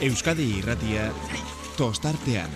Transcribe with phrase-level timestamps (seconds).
[0.00, 1.02] Euskadi irratia
[1.76, 2.48] tostartean.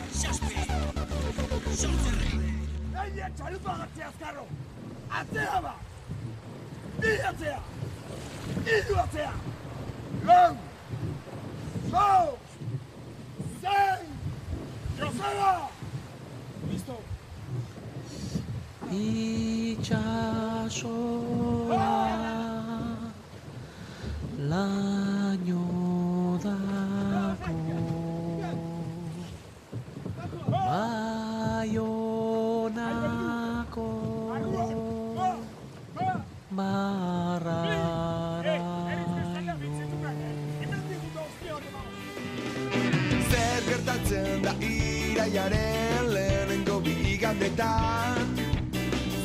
[2.95, 4.45] Naia txalupa gartzea azkarro!
[5.19, 5.75] Atzea ba!
[7.03, 7.61] Bi atzea!
[8.65, 9.35] Idu atzea!
[10.31, 10.53] Lau!
[11.93, 12.27] Zau!
[13.61, 14.07] Zein!
[15.03, 15.53] Joseba!
[16.71, 16.97] Listo!
[19.05, 20.25] Itxasoa
[24.49, 25.14] laino
[45.35, 48.37] iraiaren lehenengo bigandetan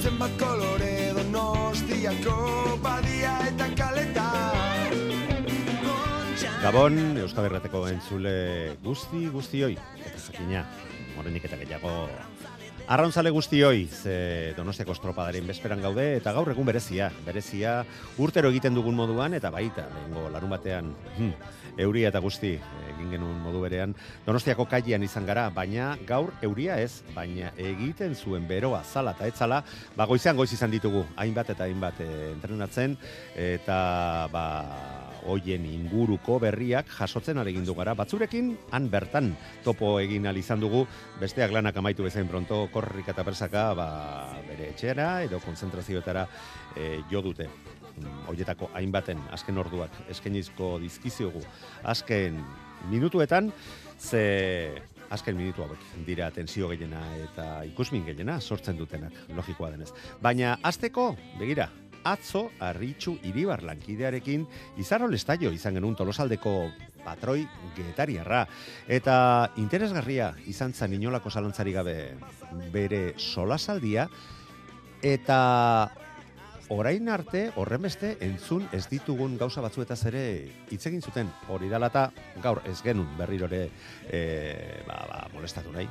[0.01, 4.97] Zenbat kolore donostiako badia eta kaletan
[6.63, 8.33] Gabon, Euskal Herrateko entzule
[8.83, 10.65] guzti guztioi, eta jakina,
[11.15, 11.93] morenik eta gehiago.
[12.91, 17.77] Arraunzale guztioi, ze Donostiako estropadaren bezperan gaude, eta gaur egun berezia, berezia
[18.17, 21.31] urtero egiten dugun moduan, eta baita, lehengo larun batean, hm,
[21.79, 22.53] euria eta guzti
[22.99, 28.47] egin genuen modu berean, Donostiako kailean izan gara, baina gaur euria ez, baina egiten zuen
[28.47, 29.63] beroa zala eta etzala,
[29.95, 32.97] ba goizean goiz izan ditugu, hainbat eta hainbat eh, entrenatzen,
[33.39, 33.79] eta
[34.33, 34.45] ba
[35.27, 37.95] hoien inguruko berriak jasotzen alegin du gara.
[37.97, 39.33] Batzurekin, han bertan
[39.65, 40.85] topo egin al izan dugu,
[41.19, 43.89] besteak lanak amaitu bezain pronto, korrik eta persaka, ba,
[44.47, 46.27] bere etxera edo konzentrazioetara
[46.75, 47.49] e, jo dute.
[48.29, 51.41] Hoietako hainbaten azken orduak eskenizko dizkiziogu
[51.83, 52.39] azken
[52.89, 53.51] minutuetan,
[53.99, 59.91] ze azken minutu hauek dira tensio gehiena eta ikusmin gehiena sortzen dutenak, logikoa denez.
[60.21, 61.69] Baina azteko, begira,
[62.03, 64.45] atzo arritxu iribar lankidearekin
[64.79, 66.53] izarro lestaio izan genuen tolosaldeko
[67.03, 67.43] patroi
[67.75, 68.45] getariarra.
[68.87, 71.97] Eta interesgarria izan zan inolako zalantzari gabe
[72.73, 74.07] bere solasaldia
[75.03, 75.39] eta
[76.69, 80.23] orain arte horren beste entzun ez ditugun gauza batzuetaz ere
[80.69, 82.09] hitz egin zuten hori dela eta
[82.43, 83.63] gaur ez genuen berrirore
[84.05, 84.21] e,
[84.87, 85.89] ba, ba, molestatu nahi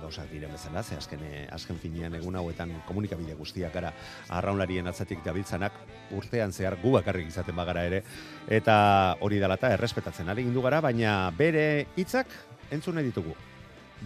[0.00, 3.92] gauzak diren bezala, ze azken, eh, azken finean egun hauetan komunikabide guztiak gara
[4.28, 5.72] arraunlarien atzatik dabiltzanak
[6.12, 8.02] urtean zehar gu bakarrik izaten bagara ere,
[8.46, 12.28] eta hori dela eta errespetatzen ari gindu gara, baina bere hitzak
[12.70, 13.34] entzune ditugu.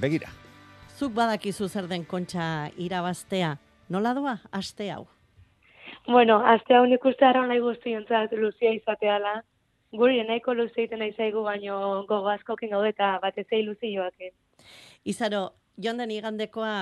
[0.01, 0.31] Begira.
[0.97, 3.57] Zuk badakizu zer den kontxa irabaztea,
[3.89, 5.09] nola doa, aste hau?
[6.07, 9.41] Bueno, aste hau nik uste arraun nahi guztiontzat luzia izateala.
[9.93, 14.31] Guri nahiko luzia iten nahi zaigu, baino gogo askokin gaude eta batez egin luzioak.
[15.05, 15.43] Izaro,
[15.81, 16.73] joan den igandekoa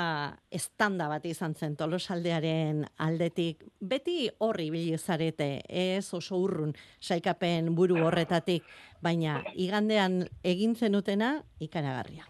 [0.50, 3.64] estanda bat izan zen tolosaldearen aldetik.
[3.80, 8.64] Beti horri bilizarete, ez oso urrun saikapen buru horretatik,
[9.02, 12.26] baina igandean egin zenutena ikaragarria.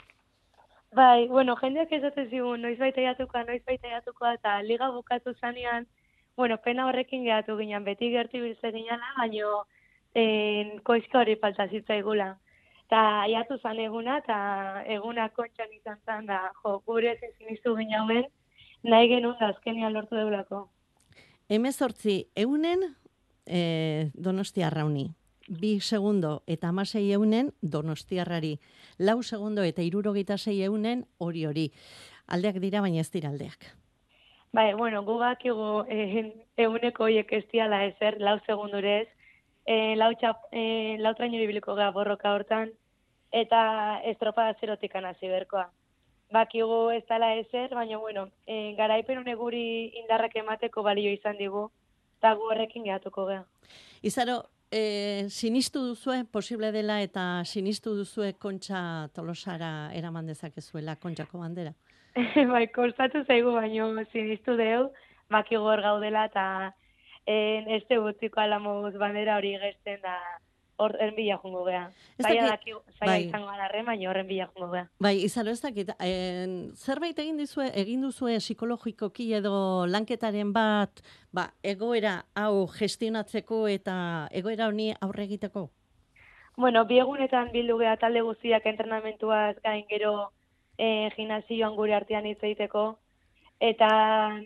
[0.94, 5.86] Bai, bueno, jendeak ez zigun, noiz baita jatuko, noiz baita jatuko, eta liga bukatu zanean,
[6.38, 9.64] bueno, pena horrekin gehatu ginen, beti gerti bilze ginela, baino
[10.14, 12.36] en, koizka hori falta zitzaigula.
[12.86, 14.36] Eta aiatu zan eguna, eta
[14.86, 18.28] eguna kontxan izan zan, da, jo, gure ezin sinistu ginen
[18.86, 20.68] nahi genuen azkenian lortu deulako.
[21.50, 22.86] Hemezortzi, eunen
[23.44, 25.08] e, donostiarrauni.
[25.48, 28.60] Bi segundo eta amasei eunen donostiarrari.
[28.98, 31.68] Lau segundo eta irurogeita sei eunen hori hori.
[32.28, 33.72] Aldeak dira, baina ez dira aldeak.
[34.52, 36.32] Bai, bueno, gu bakigu eh,
[36.64, 39.08] eguneko hoiek ez diala ezer, lau segundurez,
[39.66, 42.72] eh, lau, txap, eh, lau traino biliko gara borroka hortan,
[43.32, 45.70] eta estropa zerotik hasi berkoa.
[46.32, 51.70] Bakigu ez dala ezer, baina, bueno, eh, garaipen hone guri indarrak emateko balio izan digu,
[52.18, 53.44] eta gu horrekin gehatuko geha.
[54.02, 61.74] Izaro, e, sinistu duzue, posible dela, eta sinistu duzue kontxa tolosara eraman dezakezuela kontxako bandera?
[62.52, 64.90] bai, kostatu zaigu baino sinistu deu,
[65.30, 66.74] bakigu hor gaudela, eta
[67.26, 70.16] en, este gutiko alamuz bandera hori gesten da
[70.78, 71.90] hor bila jungo gea.
[72.18, 73.24] Ez dakit- adaki, zaila bai.
[73.26, 74.88] izango alarre, baina horren bila jungo gea.
[74.98, 81.02] Bai, izaro ez dakit, en, zerbait egin dizue, egin duzue psikologikoki edo lanketaren bat,
[81.32, 85.68] ba, egoera hau gestionatzeko eta egoera honi aurre egiteko?
[86.56, 90.30] Bueno, bi egunetan bildu gea talde guztiak entrenamentuaz gain gero
[90.78, 92.98] eh, gimnasioan gure artean hitz egiteko.
[93.60, 93.88] Eta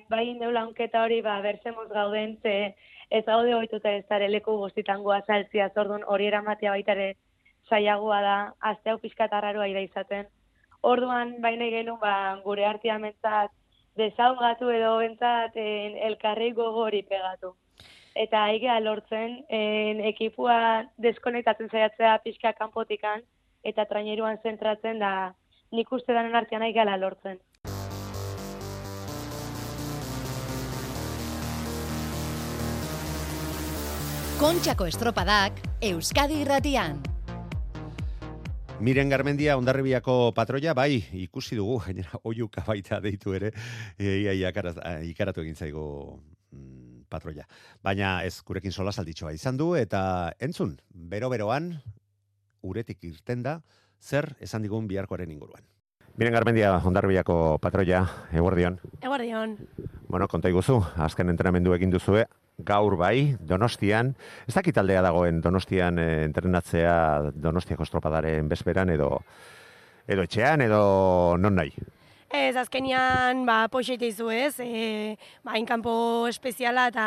[0.09, 2.75] bai indeula onketa hori, ba, berzemoz gauden, ze
[3.11, 5.21] ez gaude ohituta ez dara leku guztitan goa
[5.75, 7.17] zordun hori eramatea baitare
[7.69, 10.27] saiagoa da, azte hau pixkat arraroa ira izaten.
[10.83, 13.51] Orduan, baina genuen, ba, gure artean mentzat,
[13.97, 17.55] desaugatu edo bentzat en, elkarri gogori pegatu.
[18.15, 20.57] Eta aigea lortzen, en, ekipua
[20.97, 23.23] deskonektatzen saiatzea pixka kanpotikan,
[23.63, 25.13] eta traineruan zentratzen da
[25.73, 27.41] nik uste danen artean nahi gala lortzen.
[34.43, 36.99] Kontxako estropadak Euskadi irratian.
[38.83, 43.53] Miren Garmendia ondarribiako patroia, bai, ikusi dugu, gainera, oiuka baita deitu ere,
[43.95, 44.51] e, ia, ia,
[45.07, 45.85] ikaratu egin zaigo
[46.51, 47.47] mm, patroia.
[47.87, 51.77] Baina ez gurekin sola salditxoa izan du, eta entzun, bero-beroan,
[52.67, 53.61] uretik irten da,
[54.03, 55.63] zer esan digun biharkoaren inguruan.
[56.19, 58.03] Miren Garmendia ondarribiako patroia,
[58.37, 58.77] eguerdion.
[59.01, 59.57] Eguardion.
[60.09, 62.27] Bueno, konta iguzu, azken entrenamendu egin duzue,
[62.59, 64.13] gaur bai, Donostian,
[64.47, 69.23] ez dakit aldea dagoen Donostian eh, entrenatzea Donostiako estropadaren bezperan edo
[70.07, 70.83] edo etxean edo
[71.39, 71.73] non nahi.
[72.33, 77.07] Ez, azkenian, ba, poxeite izu ez, e, ba, inkampo espeziala eta,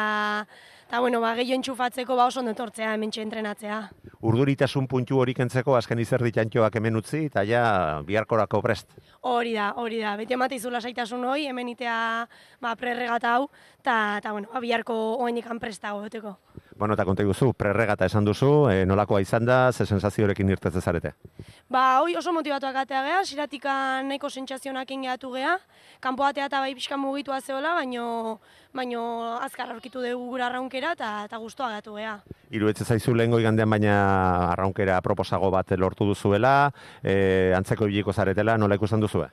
[0.87, 3.79] eta bueno, ba, gehiago entxufatzeko ba oso ondo etortzea hemen entrenatzea.
[4.21, 8.93] Urduritasun puntu hori kentzeko azken izerdi txantxoak hemen utzi, eta ja biharkorako prest.
[9.21, 11.97] Hori da, hori da, beti emate izu lasaitasun hoi, hemen itea
[12.61, 13.49] ba, prerregata hau,
[13.81, 14.95] eta, bueno, ba, biharko
[15.25, 16.37] oendik prestago goteko.
[16.77, 21.13] Bueno, eta konta iguzu, prerregata esan duzu, e, nolakoa izan da, ze sensaziorekin irtetze zarete.
[21.71, 25.53] Ba, hoi oso motivatuak atea geha, siratikan nahiko sentsazionak ingehatu geha,
[26.03, 28.41] kanpo atea eta bai pixka mugitu zeola, baino,
[28.73, 32.19] baino azkar aurkitu dugu gura arraunkera eta, eta guztua gatu geha.
[32.51, 38.75] Iruetze zaizu lehengo igandean baina arraunkera proposago bat lortu duzuela, e, antzeko ibiliko zaretela, nola
[38.75, 39.29] ikusten duzue?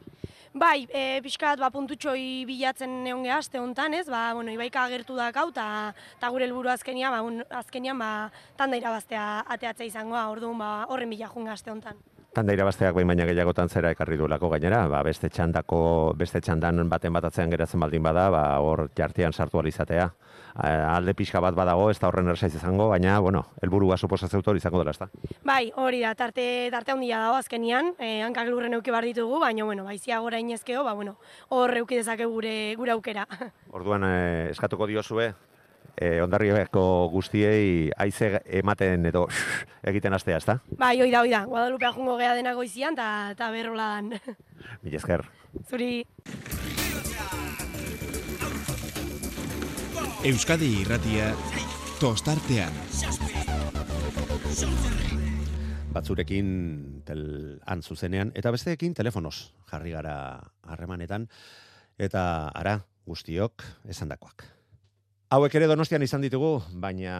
[0.52, 5.16] Bai, e, pixkat ba, puntutxoi bilatzen egon geha, aste honetan ez, ba, bueno, ibaika agertu
[5.16, 8.28] da gau, eta gure helburu azkenia, ba, un, azkenian, ba,
[8.60, 11.96] tanda irabaztea ateatzea izangoa, orduan, ba, horren bila junga aste honetan.
[12.32, 15.80] Tanda irabazteak behin baina gehiagotan zera ekarri duelako gainera, ba, beste txandako,
[16.16, 20.06] beste txandan baten bat atzean geratzen baldin bada, ba, hor jartean sartu alizatea.
[20.64, 24.64] Alde pixka bat badago, ez da horren ersaiz izango, baina, bueno, helburua suposatzen dut hori
[24.64, 25.36] izango dela, ez da?
[25.44, 29.68] Bai, hori da, tarte, tarte handia dago azkenian, e, hankak lurren euki bar ditugu, baina,
[29.68, 31.18] bueno, baizia gora inezkeo, ba, bueno,
[31.52, 33.28] hor euki dezake gure, gure aukera.
[33.76, 35.34] Orduan, eh, eskatuko diozue,
[35.96, 39.26] eh, ondarriako guztiei haize ematen edo
[39.82, 40.58] egiten astea, ez da?
[40.78, 44.12] bai, hoi da, hoi da, Guadalupea jungo gea dena goizian, eta ta berrola dan.
[44.82, 45.26] Mila esker.
[45.68, 46.04] Zuri.
[50.22, 51.32] Euskadi irratia
[52.00, 52.80] tostartean.
[55.92, 57.22] batzurekin tel,
[57.68, 60.14] han zuzenean, eta besteekin telefonos jarri gara
[60.64, 61.28] harremanetan,
[62.00, 62.24] eta
[62.56, 64.46] ara guztiok esandakoak.
[65.32, 67.12] Hauek ere donostian izan ditugu, baina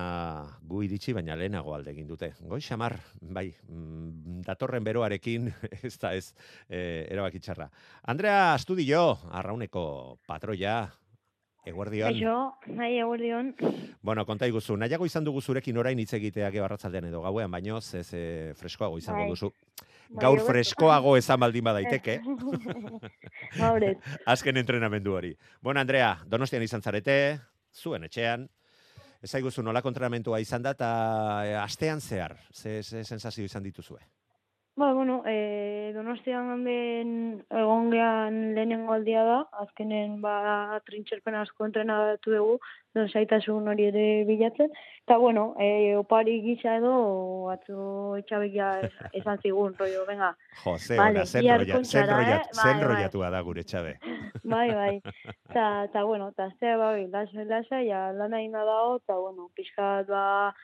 [0.68, 2.28] gu iritsi, baina lehenago alde egin dute.
[2.44, 5.46] Goi xamar, bai, mm, datorren beroarekin,
[5.88, 6.34] ez da ez,
[6.68, 7.40] e, erabaki.
[8.12, 10.90] Andrea Astudio, arrauneko patroia,
[11.64, 12.12] eguerdion.
[12.12, 13.54] Kaixo, nahi eguerdion.
[14.02, 17.78] Bueno, konta iguzu, nahiago izan dugu zurekin orain hitz egitea gero arratzaldean edo gauean, baino
[17.78, 19.30] ez e, freskoago izango Bai.
[19.30, 19.52] duzu.
[20.12, 20.52] Bai, Gaur hobeto.
[20.52, 22.18] freskoago esan baldin badaiteke,
[23.62, 24.04] Hauret.
[24.26, 25.32] azken entrenamendu hori.
[25.62, 27.40] Bueno, Andrea, Donostian izan zarete,
[27.72, 28.48] zuen etxean,
[29.22, 30.90] ez zaiguzu nola entrenamentua izan da, eta
[31.46, 34.00] e, astean zehar, ze, ze sensazio izan dituzue.
[34.74, 42.32] Ba, bueno, e, donostian handen egon gehan lehenengo aldia da, azkenen ba trintxerpen asko entrenatu
[42.32, 42.54] dugu,
[42.96, 44.72] don zaitasun hori ere bilatzen.
[45.04, 46.94] Eta, bueno, e, opari gisa edo,
[47.52, 50.32] atzo etxabekia es- esan zigun, rollo, venga,
[50.64, 52.56] Jo, ze Vale, ona, zen, rolla, zen, rollat, eh?
[52.56, 52.88] Bai, zen bai.
[52.88, 53.94] rollatua da gure txabe.
[54.56, 54.96] bai, bai.
[55.52, 60.08] Ta, ta bueno, ta aztea, bai, lasa, lasa, ja, lana ina dago, ta, bueno, pixkat,
[60.08, 60.54] ba,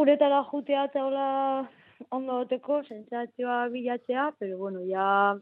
[0.00, 1.68] uretara jutea eta hola
[2.10, 5.36] ondo goteko, sentsazioa bilatzea, pero bueno, ja,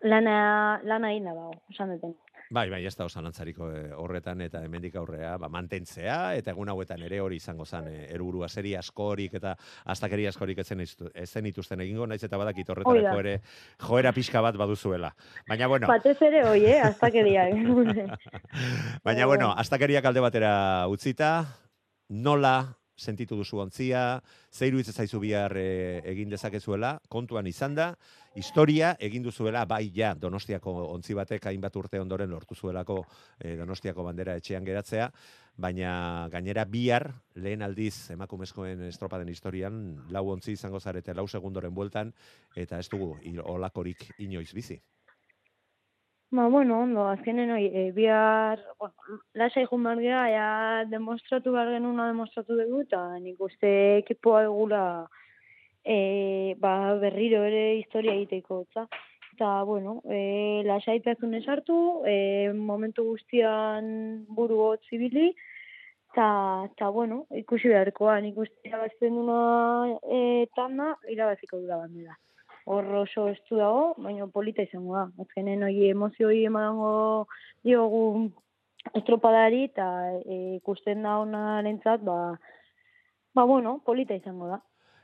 [0.00, 2.14] lana, lana ina dago, esan duten.
[2.52, 6.68] Bai, bai, ez da osan antzariko eh, horretan eta hemendik aurrea, ba, mantentzea, eta egun
[6.68, 9.54] hauetan ere hori izango zen, eh, erburua seri askorik eta
[9.94, 13.22] astakeri askorik ezen, ezen ituzten egingo, naiz eta badakit horretarako da.
[13.22, 13.34] ere
[13.86, 15.14] joera pixka bat baduzuela.
[15.48, 17.56] Baina, bueno, Batez ere, hoi, eh, aztakeriak.
[19.06, 20.54] baina, bueno, astakeriak alde batera
[20.92, 21.32] utzita,
[22.12, 24.20] nola sentitu duzu ontzia,
[24.52, 27.92] zeiru hitz zaizu bihar eh, egin dezakezuela, kontuan izan da,
[28.36, 33.02] historia egin duzuela, bai ja, Donostiako ontzi batek hainbat urte ondoren lortu zuelako
[33.40, 35.10] eh, Donostiako bandera etxean geratzea,
[35.56, 42.12] baina gainera bihar, lehen aldiz emakumezkoen estropaden historian, lau ontzi izango zarete lau segundoren bueltan,
[42.56, 44.80] eta ez dugu holakorik inoiz bizi.
[46.32, 50.46] Ba, bueno, ondo, azkenen hoi, e, bihar, bueno, lasai jun behar geha, ja,
[50.88, 54.80] demostratu behar genuna demostratu dugu, eta nik uste ekipoa egula
[55.84, 55.98] e,
[56.62, 56.72] ba,
[57.04, 58.86] berriro ere historia egiteiko, eta,
[59.34, 60.22] eta bueno, e,
[60.70, 62.16] lasaitasun esartu, e,
[62.72, 63.92] momentu guztian
[64.40, 65.34] buru hotz ibili,
[66.12, 66.24] Ta,
[66.76, 69.36] ta bueno, ikusi beharkoa, nik uste irabazten duna
[70.04, 70.18] e,
[70.56, 72.18] tanda, irabaziko dura bandera.
[72.64, 75.06] Hor oso estu dago, baina polita izango da.
[75.24, 76.92] Azkenen hori emozioi emango
[77.66, 78.30] diogu
[78.94, 79.86] estropadari, eta
[80.22, 82.18] e, ikusten da honarentzat, ba,
[83.34, 84.60] ba bueno, polita izango da.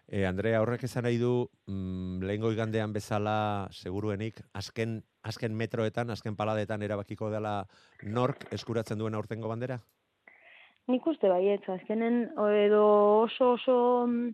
[0.08, 6.36] E, Andrea, horrek esan nahi du, mm, lehengo igandean bezala, seguruenik, azken, azken metroetan, azken
[6.36, 7.60] paladetan erabakiko dela
[8.02, 9.76] nork eskuratzen duen aurtengo bandera?
[10.88, 12.22] Nik uste baietz, azkenen
[12.64, 12.84] edo
[13.26, 14.30] oso oso mm,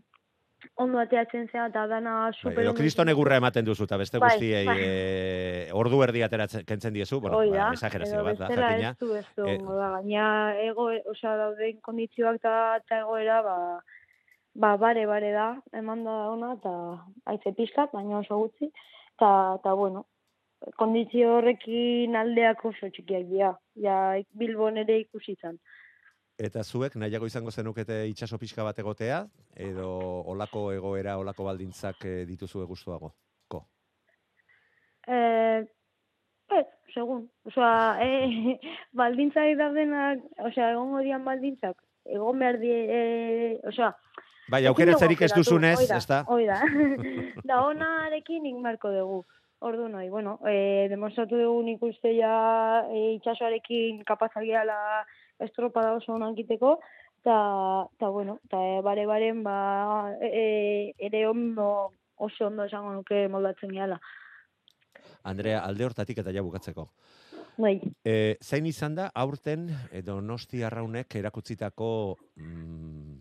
[0.76, 4.30] ondo ateatzen zea eta dana super Edo ondo- kriston egurra ematen duzu, eta beste Bai,
[4.30, 4.78] guztiei bai.
[4.80, 8.90] e, ordu erdi ateratzen kentzen diezu, bueno, Hoi ba, da, exagerazio edo bat da, jakina.
[8.90, 10.26] ez du ez du Eh, da, gaina
[10.62, 13.56] ego, osea, dauden kondizioak eta eta egoera, ba,
[14.54, 16.74] ba, bare, bare da, eman da ona, eta
[17.26, 18.70] haize pixkat, baina oso gutxi,
[19.16, 19.30] eta,
[19.60, 20.06] eta bueno,
[20.76, 25.58] kondizio horrekin aldeak oso txikiak dira, ja, Bilbon ere ikusi izan.
[26.34, 29.20] Eta zuek nahiago izango zenukete itsaso pixka bat egotea,
[29.54, 29.88] edo
[30.32, 33.12] olako egoera, olako baldintzak eh, dituzue gustuago?
[33.46, 33.60] Ko.
[35.06, 35.62] Eh,
[36.58, 37.28] ez, segun.
[37.46, 38.58] Osea, eh,
[39.00, 43.94] baldintzak daudenak, osea, egongo dian baldintzak, egon behar die, eh, osea,
[44.44, 46.18] Bai, ezin aukeratzerik dugu ez duzunez, ez da?
[46.28, 46.58] Hoi da,
[47.48, 49.22] da onarekin inmarko dugu.
[49.64, 52.34] Ordu noi, bueno, eh, demostratu dugu nik uste ja
[52.90, 54.44] eh, itxasoarekin kapazak
[55.38, 56.78] gehala estropada oso onak egiteko,
[57.20, 63.72] eta, eta bueno, eta bare baren ba, e, ere ondo, oso ondo esango nuke moldatzen
[63.72, 64.00] gehala.
[65.24, 66.90] Andrea, alde hortatik eta ja bukatzeko.
[67.56, 67.78] Bai.
[68.04, 73.14] E, zein izan da, aurten, e, Donosti Arraunek erakutzitako mm,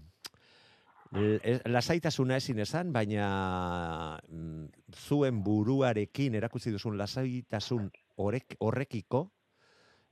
[1.13, 4.65] e- lasaitasuna ezin esan, baina mm,
[5.07, 9.27] zuen buruarekin erakutsi duzun lasaitasun horrek, horrekiko,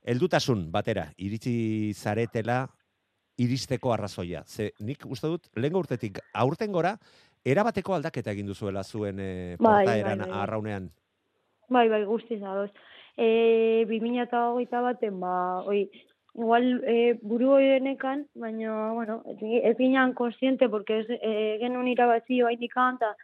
[0.04, 2.66] heldutasun batera, iritsi zaretela
[3.42, 4.44] iristeko arrazoia.
[4.46, 6.96] Ze nik uste dut, lehen urtetik aurten gora,
[7.46, 10.40] erabateko aldaketa egin duzuela zuen e, Bai, portaeran bai, bai.
[10.44, 10.90] arraunean.
[11.72, 12.70] Bai, bai, guztiz ados.
[13.18, 15.34] E, 2008 baten, ba,
[15.68, 15.86] oi,
[16.36, 23.00] igual e, buru hoienekan, baina, bueno, ez, ginen konsiente, porque ez, e, genuen irabazi hainikan,
[23.00, 23.16] eta,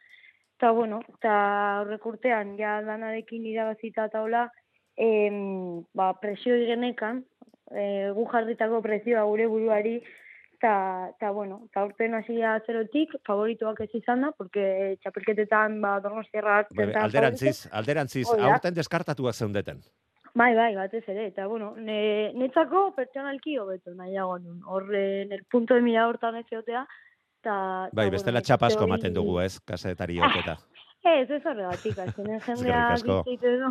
[0.58, 1.36] eta, bueno, eta
[1.84, 4.48] horrek urtean, ja lanarekin irabazita eta hola,
[4.98, 7.24] em, ba, presio genekan,
[7.72, 10.00] e, gu jarritako presioa gure buruari,
[10.58, 10.74] eta,
[11.14, 16.74] eta bueno, eta urten hasia zerotik, favorituak ez izan da, porque txapelketetan, ba, donostiarrak...
[16.74, 18.52] Zentan alderantziz, alderantziz, da.
[18.52, 19.84] aurten deskartatuak zeundeten.
[20.38, 24.60] Bai, bai, batez ere, eta bueno, ne, netzako pertsonalki hobeto nahiago nun.
[24.70, 26.84] Hor, eh, nel punto de mira hortan ez egotea,
[27.42, 27.56] eta...
[27.98, 30.58] Bai, bestela nik txapasko ematen dugu, ez, kasetariok eta.
[31.08, 33.70] Ez, ez horregatik, azkenen jendeak hitz egiten du.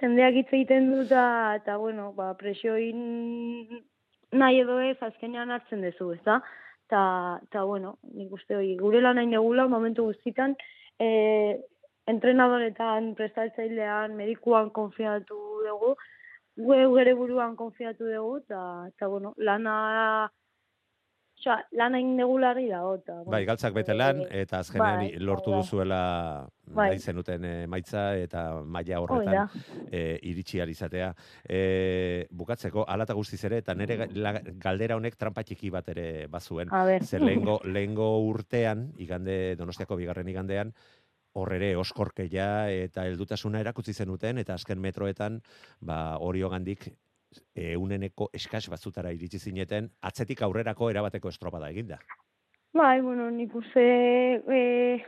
[0.00, 1.24] jendeak hitz egiten du, eta,
[1.60, 3.04] eta bueno, ba, presioin
[4.42, 6.40] nahi edo ez, azkenean hartzen duzu, ez da?
[6.88, 7.02] Eta,
[7.46, 10.56] eta bueno, nik uste hori, gure lan hain egula, momentu guztitan,
[10.98, 11.10] e,
[12.10, 15.94] entrenadoretan, prestatzailean, medikuan konfiatu dugu,
[16.58, 19.76] gu gure buruan konfiatu dugu, eta, eta bueno, lana,
[21.40, 23.14] Osea, lan hain negularri dago, eta...
[23.32, 25.62] Bai, galtzak bete lan, eh, eta azkenean bai, lortu bai, bai.
[25.64, 26.00] duzuela
[26.76, 26.88] Bai.
[26.92, 29.62] nahi zenuten emaitza eta maila horretan da.
[29.90, 31.08] e, iritsi ahal izatea.
[31.48, 36.26] E, bukatzeko, alata guztiz ere, eta nire ga- la- galdera honek trampa txiki bat ere
[36.28, 36.68] bazuen.
[36.76, 37.04] A ber.
[37.08, 40.74] Ze lehengo, lehengo urtean, igande, donostiako bigarren igandean,
[41.32, 45.40] hor ere oskorkeia eta heldutasuna erakutsi zenuten, eta azken metroetan,
[45.80, 46.42] ba, hori
[47.30, 51.98] gandik euneneko eskas batzutara iritsi zineten, atzetik aurrerako erabateko estropada eginda.
[52.72, 54.42] Bai, bueno, nik uste...
[54.48, 55.04] Eh,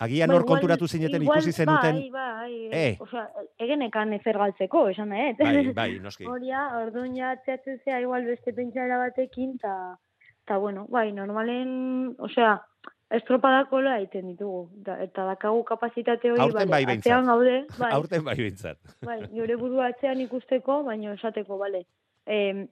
[0.00, 2.96] Agian ba, hor konturatu zineten igual, ikusi zenuten, Bai, bai, Eh.
[3.00, 3.28] osea,
[3.58, 6.24] egenekan ezer galtzeko, esan nahi, bai, bai, noski.
[6.30, 9.98] Horia, orduan ja atzeatzen zea igual beste pentsaera batekin, ta,
[10.46, 12.60] ta bueno, bai, normalen, osea,
[13.10, 18.24] estropadako la egiten ditugu, da, eta dakagu kapazitate hori, Aurten bai atzean gaude, bai, Aurten
[18.26, 18.78] bai bintzat.
[19.08, 21.84] bai, gure burua atzean ikusteko, baina esateko, bale,
[22.26, 22.66] em,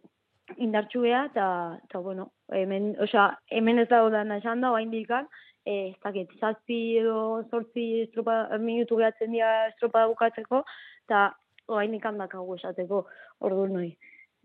[0.62, 1.46] indartxu geha, eta,
[1.88, 5.30] eta bueno, hemen, osea, hemen ez dago dana esan da, hain dikan,
[5.64, 7.16] eh, ez dakit, zazpi edo
[7.50, 10.62] zortzi estropa, minutu gehatzen dira estropada bukatzeko,
[11.08, 11.30] eta
[11.80, 13.06] hain ikan dakagu esateko,
[13.40, 13.88] ordu noi.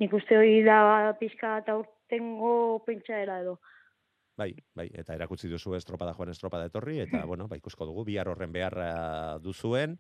[0.02, 3.60] Nik uste hori da pixka eta urtengo pentsaera edo.
[4.38, 8.30] Bai, bai, eta erakutsi duzu estropada joan estropada etorri, eta, bueno, ba, ikusko dugu, bihar
[8.32, 9.98] horren beharra duzuen,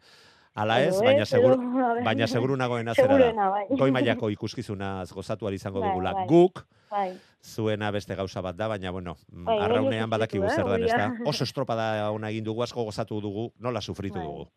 [0.54, 1.56] Ala ez, Edo baina seguru,
[2.04, 3.50] baina seguru nagoena zera Seguruena, da.
[3.52, 3.78] bai.
[3.80, 6.26] Goi mailako ikuskizunaz gozatu izango Bai, dugula bai.
[6.28, 10.84] guk, Bai, zuena beste gauza bat da, baina bueno, mm, Bai, arraunean badakigu zer den,
[10.84, 11.08] ezta?
[11.08, 11.30] da.
[11.30, 14.26] Oso estropada ona egin dugu, asko gozatu dugu, nola sufritu Bai.
[14.28, 14.48] dugu.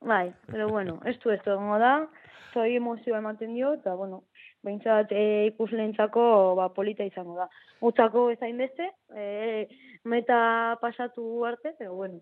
[0.00, 2.06] bai, pero bueno, ez du egongo da,
[2.54, 4.22] zoi emozioa ematen dio, eta bueno,
[4.66, 6.24] behintzat e, ikusleentzako
[6.58, 7.46] ba, polita izango da.
[7.80, 9.68] Gutzako ezain beste, e,
[10.04, 12.20] meta pasatu arte, pero bueno,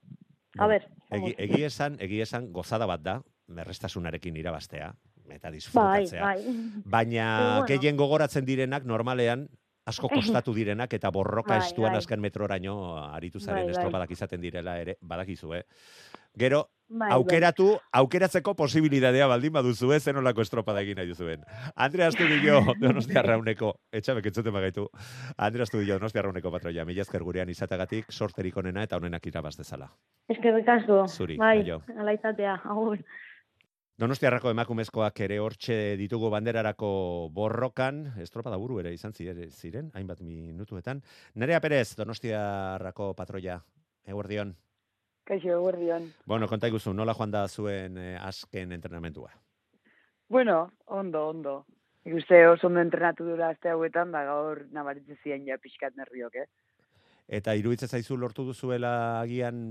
[0.58, 0.86] a ber.
[1.10, 4.92] Egi, egi esan, egi esan gozada bat da, merrestasunarekin irabaztea,
[5.28, 6.22] eta Bai, disfrutatzea.
[6.22, 6.56] bai.
[6.84, 7.66] Baina Pero bueno.
[7.72, 9.48] gehien gogoratzen direnak normalean
[9.86, 11.98] asko kostatu direnak eta borroka Bai, estuan bai.
[12.02, 12.76] azken metroraino
[13.08, 13.76] aritu zaren Bai, bai.
[13.78, 15.64] estropadak izaten direla ere, badakizu, eh?
[16.34, 21.44] Gero, Bai, aukeratu, aukeratzeko posibilidadea baldin baduzu, eh, zen olako estropada egin nahi duzuen.
[21.74, 24.88] Andre Astudillo, Donostia Rauneko, etxabek entzuten bagaitu.
[25.36, 29.88] Andre Astudillo, Donostia Rauneko patroia, mila esker gurean izatagatik, sorterik onena eta onenak irabaz dezala.
[30.28, 31.04] Eskerrik asko.
[31.08, 31.80] Zuri, bai, aio.
[31.96, 33.00] ala izatea, agur.
[33.94, 36.88] Donostiarrako emakumezkoak ere hortxe ditugu banderarako
[37.30, 41.04] borrokan, estropada buru ere izan ziren, ziren hainbat minutuetan.
[41.38, 43.60] Nerea Perez, Donostiarrako patroia,
[44.04, 44.56] eguerdion.
[45.24, 46.10] Kaixo, eguerdion.
[46.28, 49.30] Bueno, konta iguzu, nola joan da zuen eh, azken entrenamentua?
[50.28, 51.54] Bueno, ondo, ondo.
[52.04, 56.36] Nik uste oso ondo entrenatu dura azte hauetan, da gaur nabaritzen ziren ja pixkat nerviok,
[56.42, 56.48] eh?
[57.40, 59.62] Eta iruditzen zaizu lortu duzuela agian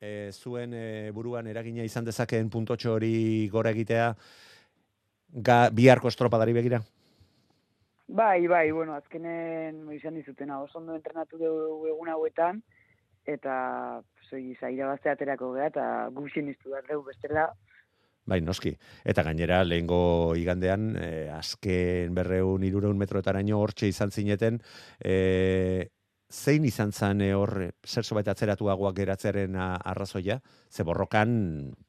[0.00, 4.12] e, zuen e, buruan eragina izan dezakeen puntotxo hori gora egitea
[5.48, 6.80] ga, biharko estropadari begira?
[8.08, 12.62] Bai, bai, bueno, azkenen izan dizutena, oso ondo entrenatu dugu egun hauetan,
[13.28, 13.54] eta
[14.28, 15.84] zoi, zaira bazte aterako geha, eta
[16.16, 17.50] guzien iztu behar dugu bestela,
[18.28, 18.74] Bai, noski.
[19.08, 24.58] Eta gainera, lehengo igandean, e, azken berreun, irureun metroetaraino hortxe izan zineten,
[25.00, 25.88] e,
[26.28, 27.54] zein izan zan e, hor,
[27.86, 31.30] zer zobait atzeratuagoak geratzearen arrazoia, ze borrokan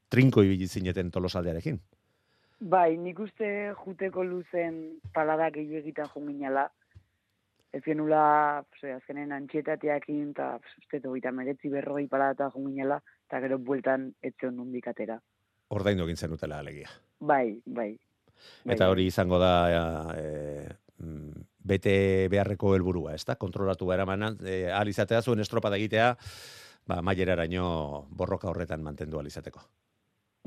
[0.08, 1.82] trinko ibili zineten tolosaldearekin.
[2.60, 6.70] Bai, nik uste juteko luzen paladak gehiagitan junginala.
[7.72, 12.98] Ez genula, pues, azkenen antxietateakin, eta pues, uste hogeita meretzi berrogei paladata junginala,
[13.28, 15.20] eta gero bueltan etzion nundik atera.
[15.70, 16.90] Ordaindu egin zenutela alegia.
[17.20, 17.92] Bai, bai.
[18.64, 18.92] Bai, Eta bai.
[18.92, 19.52] hori izango da
[20.18, 21.94] e, mm, bete
[22.32, 23.36] beharreko helburua, ezta?
[23.36, 26.16] Kontrolatu beharamanan, e, ahal izatea zuen estropada egitea,
[26.90, 29.62] ba, maileraraino borroka horretan mantendu ahal izateko.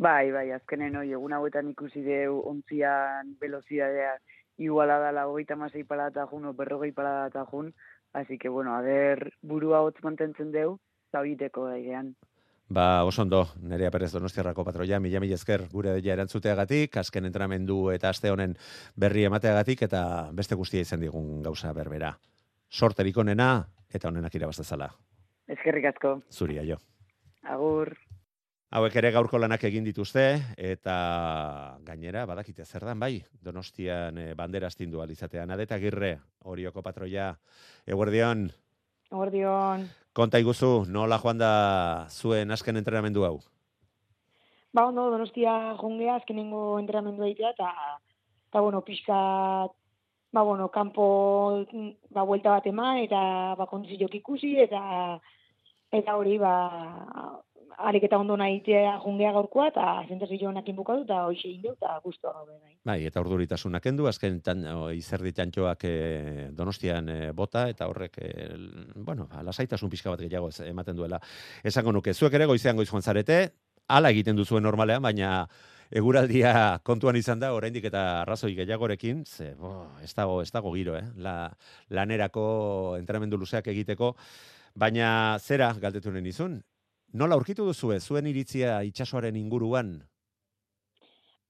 [0.03, 4.17] Bai, bai, azkenen hoi, egun hauetan ikusi deu ontzian velozidadea
[4.59, 7.75] iguala dala hogeita masei palata jun, o berrogei palata jun,
[8.13, 10.79] así que, bueno, ader burua hotz mantentzen deu,
[11.13, 12.15] zauditeko egean.
[12.73, 17.91] Ba, oso ondo, Nerea Perez Donostiarrako patroia, mila mila esker gure deia erantzuteagatik, azken entrenamendu
[17.93, 18.55] eta aste honen
[18.97, 22.15] berri emateagatik, eta beste guztia izan digun gauza berbera.
[22.71, 24.89] Sorterik onena, eta onenak irabaztezala.
[25.53, 26.79] Eskerrik asko, Zuri, aio.
[27.43, 27.93] agur.
[28.73, 30.25] Hauek ere gaurko lanak egin dituzte,
[30.57, 30.97] eta
[31.85, 35.53] gainera, badakite zer dan, bai, Donostian eh, bandera astindu alizatean.
[35.53, 36.15] Adeta girre,
[36.49, 37.35] horioko patroia,
[37.87, 38.49] eguerdion,
[39.13, 39.85] Ordion,
[40.17, 41.53] konta iguzu, nola joan da
[42.09, 43.43] zuen azken entrenamendu hau?
[44.73, 47.71] ba ondo, donostia jungea azkenengo entrenamendu egitea, eta,
[48.49, 49.75] eta bueno, pixkat,
[50.33, 51.05] ba bueno, kanpo,
[52.11, 53.21] ba, buelta bat eman, eta,
[53.59, 54.83] ba, kondizioak ikusi, eta,
[55.93, 56.55] eta hori, ba,
[57.79, 62.55] ariketa ondo nahitea jungea gaurkoa, eta zentazio honekin bukatu, eta hoxe indu, eta guztua gaude
[62.59, 62.77] nahi.
[62.85, 65.97] Bai, eta urduritasunak kendu, azken tan, o, izerdi txantxoak e,
[66.57, 68.49] donostian e, bota, eta horrek, e,
[68.97, 71.21] bueno, ba, lasaitasun pixka bat gehiago ematen duela.
[71.65, 73.43] Esango nuke, zuek ere goizean goiz joan zarete,
[73.89, 75.47] hala egiten duzuen normalean, baina
[75.93, 80.97] eguraldia kontuan izan da, oraindik eta arrazoi gehiagorekin, ze, bo, ez dago, ez dago giro,
[80.97, 81.05] eh?
[81.21, 81.37] La,
[81.93, 84.15] lanerako entrenamendu luzeak egiteko,
[84.75, 86.63] baina zera galdetu nahi nizun,
[87.13, 90.01] nola aurkitu duzue, zuen iritzia itsasoaren inguruan,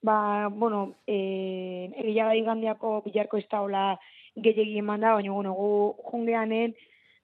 [0.03, 3.83] Ba, bueno, eh, egia da igandeako bilarko ez daula
[4.35, 5.69] gehiagi eman da, baina, bueno, gu
[6.11, 6.75] jungeanen,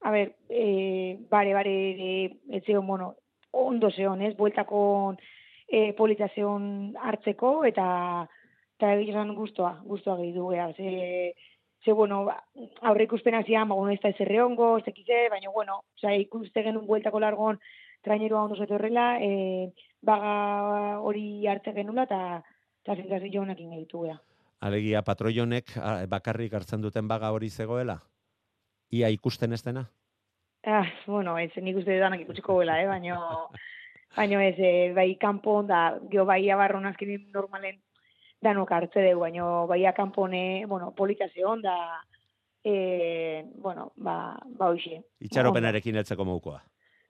[0.06, 1.72] a ber, eh, bare, bare,
[2.08, 3.16] eh, ez zeon, bueno,
[3.50, 5.16] ondo zeon, ez, bueltako
[5.66, 7.88] eh, polita zeon hartzeko, eta,
[8.78, 11.34] eta egizan guztua, guztua gehi du, gea, ze,
[11.82, 12.38] ze, bueno, ba,
[12.92, 14.86] aurre ikuspena zian, ba, bueno, ez da ezerre hongo, ez
[15.34, 17.58] baina, bueno, oza, ikuste genuen bueltako largon,
[18.02, 22.42] trainerua ondo zetorrela, eh, baga hori hartze genula, eta
[22.82, 24.18] eta sensazio honekin egitu gea.
[24.60, 25.76] Alegia patroionek
[26.08, 28.00] bakarrik hartzen duten baga hori zegoela?
[28.90, 29.84] Ia ikusten ez dena?
[30.66, 32.86] Ah, bueno, ez, nik uste danak ikusiko gela, eh?
[32.88, 33.18] baina,
[34.16, 37.78] baina ez, eh, bai kanpon da, geho bai abarron azkenin normalen
[38.42, 41.76] danok hartze dugu, baina bai kanpone, bueno, polita zeon da,
[42.64, 45.02] eh, bueno, ba, ba hoxe.
[45.20, 46.60] Itxaropenarekin heltzeko moukoa.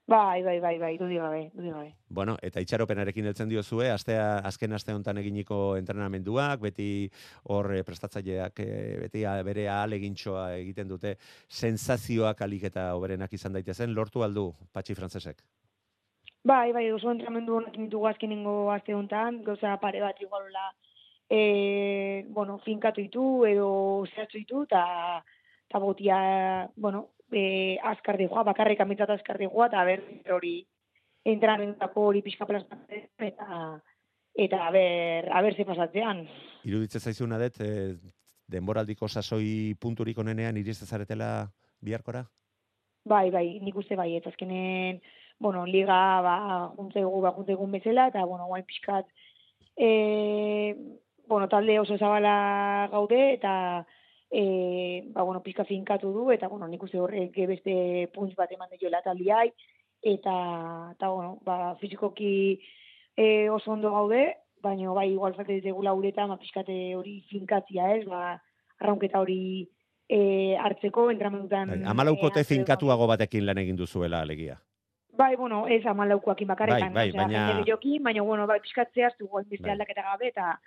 [0.09, 1.91] Bai, bai, bai, bai, dudi gabe, dudi gabe.
[2.09, 6.87] Bueno, eta itxaropenarekin heltzen diozue, astea, azken aste honetan eginiko entrenamenduak, beti
[7.53, 11.13] hor eh, prestatzaileak eh, beti bere ahalegintxoa egiten dute,
[11.49, 15.45] sensazioak alik eta oberenak izan daitezen, lortu aldu, patxi frantzesek.
[16.43, 20.71] Bai, bai, oso entramendu honekin ditugu azkenengo aste honetan, gauza pare bat igualola
[21.29, 23.69] e, bueno, finkatu ditu edo
[24.15, 25.23] zehatzu ditu, eta
[25.69, 26.17] ta botia,
[26.77, 30.03] bueno, e, azkar dijoa, bakarrik amitzat azkar dijoa, eta ber,
[30.35, 30.57] hori
[31.29, 33.81] entrenamentuako hori pixka plasmatzen, eta
[34.39, 36.23] eta aber, aber ze pasatzean.
[36.65, 37.97] Iruditzen zaizuna dut, e,
[38.49, 41.49] denboraldiko sasoi punturik onenean irizte zaretela
[41.83, 42.23] biharkora?
[43.09, 45.01] Bai, bai, nik uste bai, eta azkenen,
[45.41, 46.37] bueno, liga, ba,
[46.77, 49.07] juntzegu, ba, juntzegu bezala, eta, bueno, guain pixkat,
[49.77, 49.91] e,
[51.27, 53.53] bueno, talde oso zabala gaude, eta,
[54.31, 58.69] e, ba, bueno, pixka finkatu du, eta, bueno, nik uste horrek beste puntz bat eman
[58.79, 59.49] dioela taldiai,
[60.03, 60.35] eta,
[60.95, 62.61] eta, bueno, ba, fizikoki
[63.17, 68.05] e, oso ondo gaude, baina, bai, igual falte ditegula uretan, ba, pixkate hori finkatzia, ez,
[68.07, 68.37] ba,
[68.79, 69.69] arraunketa hori
[70.09, 71.69] e, hartzeko, entramendutan...
[71.75, 74.59] Bai, amalaukote finkatuago batekin lan egin duzuela alegia.
[75.19, 76.93] Bai, bueno, ez amalaukoakin bakarretan.
[76.95, 79.73] Bai, bai, baina- baina, bueno, bai, pixkatzea, zu goen beste Bai.
[79.73, 80.61] aldaketa gabe, eta,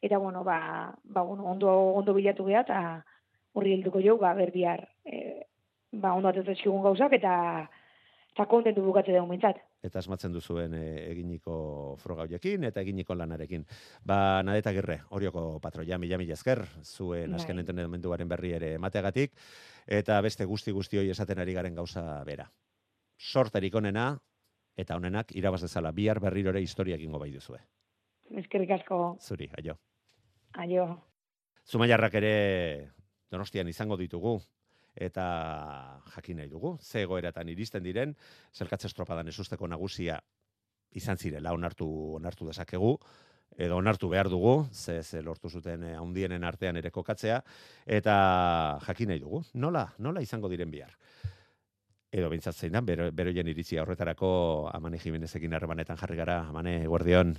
[0.00, 3.04] eta bueno, ba, ba, bueno, ondo, ondo bilatu geha, eta
[3.52, 5.44] horri helduko jau, ba, berbiar, e,
[5.92, 7.34] ba, ondo atetzen gauzak, eta,
[8.34, 9.58] eta kontentu bukatze dugu mintzat.
[9.82, 13.64] Eta asmatzen duzuen e, eginiko froga hoiekin eta eginiko lanarekin.
[14.06, 17.40] Ba, nadeta girre, horioko patroia, mila mila esker, zuen Bai.
[17.40, 19.34] azken entrenamenduaren berri ere emateagatik,
[19.86, 22.46] eta beste guzti guzti hoi esaten ari garen gauza bera.
[23.18, 24.12] Sorterik onena,
[24.78, 27.58] eta onenak irabaz dezala, bihar berrirore historia egingo bai duzue.
[28.38, 29.78] Eskerrik asko, Zuri, aio.
[30.58, 30.86] Aio.
[31.68, 32.34] Zumaiarrak ere
[33.30, 34.38] donostian izango ditugu,
[34.98, 38.14] eta jakin nahi dugu, ze egoeratan iristen diren,
[38.54, 40.18] zelkatze estropadan esusteko nagusia
[40.98, 42.96] izan zirela onartu, onartu dezakegu,
[43.58, 47.42] edo onartu behar dugu, ze, ze lortu zuten eh, handienen artean ere kokatzea,
[47.86, 48.14] eta
[48.86, 50.96] jakin nahi dugu, nola, nola izango diren bihar.
[52.10, 54.30] Edo bintzat zein da, bero, beroien iritzia horretarako
[54.72, 57.36] Amane Jimenezekin harremanetan jarri gara, Amane, guardion.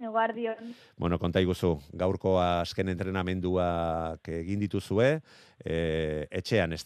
[0.00, 0.74] Guardion.
[0.96, 5.20] Bueno, konta iguzu, gaurko azken entrenamenduak egin dituzue,
[5.64, 6.84] e, etxean, ez?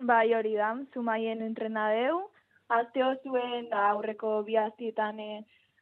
[0.00, 2.30] Bai, hori da, zumaien entrenadeu.
[2.70, 5.40] Azte zuen da aurreko bi aztietan eh,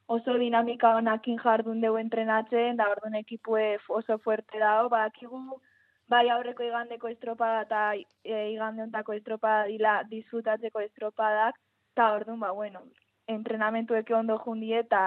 [0.08, 5.60] oso dinamika honakin jardun deu entrenatzen, da orduan ekipue oso fuerte dao, badakigu
[6.08, 7.82] bai aurreko igandeko estropada eta
[8.24, 11.60] e, igande estropada dila disfrutatzeko estropadak,
[11.92, 12.80] eta orduan, ba, bueno,
[13.28, 15.02] entrenamentuek ondo jundi eta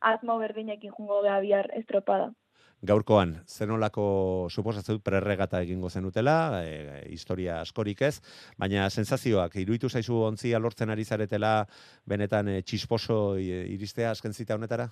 [0.00, 2.32] asmo berdinekin jungo geha bihar estropada.
[2.84, 4.04] Gaurkoan, zenolako
[4.50, 8.18] suposatzen dut prerregata egingo zenutela, e, historia askorik ez,
[8.60, 11.54] baina sensazioak, iruditu zaizu ontzia lortzen ari zaretela,
[12.04, 14.90] benetan e, txisposo e, iristea azken zita honetara?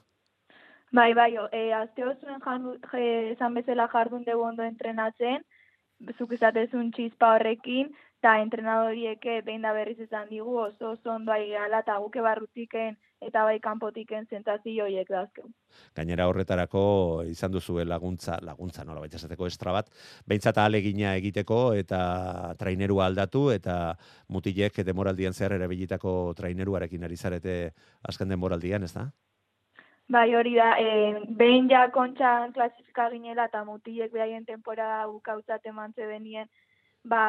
[0.92, 5.44] Bai, bai, e, azte je, esan bezala jardun dugu ondo entrenatzen,
[6.16, 11.48] zuk izatezun txispa horrekin, eta entrenadorieke behin da berriz esan digu oso oso ondo ari
[11.50, 15.48] gala, eta guke barrutiken eta bai kanpotiken zentzazio horiek dazkeu.
[15.96, 19.90] Gainera horretarako izan duzue laguntza, laguntza nola baita esateko estra bat,
[20.26, 23.96] behintzat alegina egiteko eta trainerua aldatu eta
[24.28, 27.58] mutilek demoraldian zehar erabilitako traineruarekin ari zarete
[28.06, 29.08] azken demoraldian, ez da?
[30.06, 36.06] Bai, hori da, e, behin ja kontxan klasifika ginela eta mutilek behaien temporada bukautzat emantze
[36.06, 36.46] benien,
[37.02, 37.22] ba,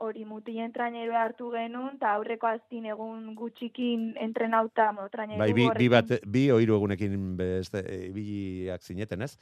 [0.00, 5.66] hori mutilen traineru hartu genuen, eta aurreko aztin egun gutxikin entrenauta, mo, traineru Bai, bi,
[5.76, 9.34] bi, bat, bi ohiru egunekin beste, ibiliak zineten, ez?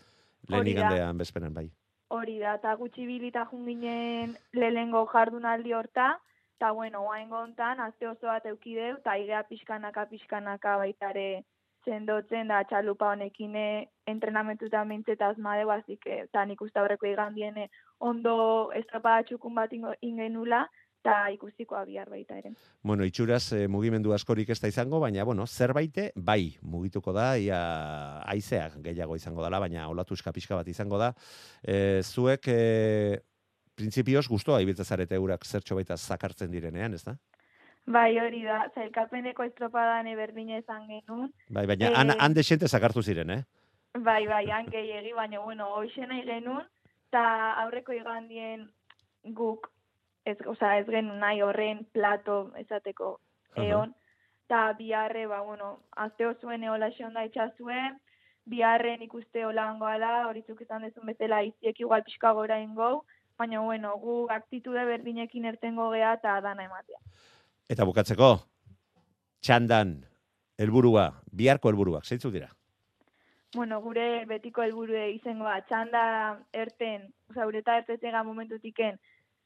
[0.50, 1.68] Lehen igandean bezperan, bai.
[2.14, 6.14] Hori da, eta gutxi bilita junginen lehengo jardunaldi horta,
[6.58, 11.28] eta bueno, oain gontan, azte oso bat eukideu, eta igea pixkanaka, pixkanaka baitare
[11.88, 17.70] sendotzen da txalupa honekin eh, entrenamentutan mintzeta azmadeu, azik, eta nik uste aurreko igandien eh,
[18.10, 18.34] ondo
[18.76, 20.66] estropada txukun bat ingenula,
[20.98, 22.52] eta ikustikoa bihar baita ere.
[22.82, 27.60] Bueno, itxuraz e, mugimendu askorik ez da izango, baina, bueno, zerbaite, bai, mugituko da, ia
[28.28, 31.12] aizeak gehiago izango dela, baina olatuska pixka bat izango da.
[31.62, 33.20] E, zuek, e,
[33.78, 37.14] printzipioz, guztua ibiltza zarete eurak zertxo baita zakartzen direnean, ez da?
[37.88, 43.02] Bai, hori da, zailkapeneko estropadan berdina izan genuen, Bai, baina Eh, han, han desente zakartu
[43.02, 43.42] ziren, eh?
[43.94, 46.66] Bai, bai, han gehiegi, baina, bueno, hoxe nahi genuen,
[47.08, 47.22] eta
[47.62, 48.66] aurreko igandien
[49.38, 49.70] guk,
[50.24, 53.14] ez, oza, ez genuen nahi horren plato esateko
[53.56, 53.64] Aha.
[53.64, 53.94] eon,
[54.44, 57.80] eta biharre, ba, bueno, azte zuen eola da itxazue,
[58.44, 63.04] biharren ikuste hola hangoala, horitzuk izan dezun bezala iziek igual pixka gora ingou,
[63.38, 67.00] baina, bueno, gu aktitude berdinekin ertengo gea eta dana ematea.
[67.68, 68.30] Eta bukatzeko,
[69.44, 69.90] txandan,
[70.56, 72.48] helburua, biharko helburuak, zeintzuk dira?
[73.54, 76.04] Bueno, gure betiko helburue izangoa txanda
[76.52, 78.96] erten, oza, ureta ertetega momentutiken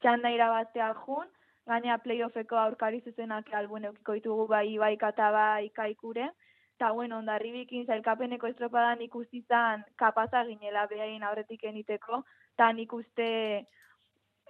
[0.03, 1.27] txanda irabaztea jun,
[1.67, 6.31] gaina playoffeko aurkari zuzenak albuen eukiko ditugu bai bai kata bai kaikure,
[6.73, 12.23] Eta, bueno, ondarribikin zailkapeneko estropadan ikusi zan kapaza ginela behain aurretik eniteko,
[12.55, 13.27] eta nik uste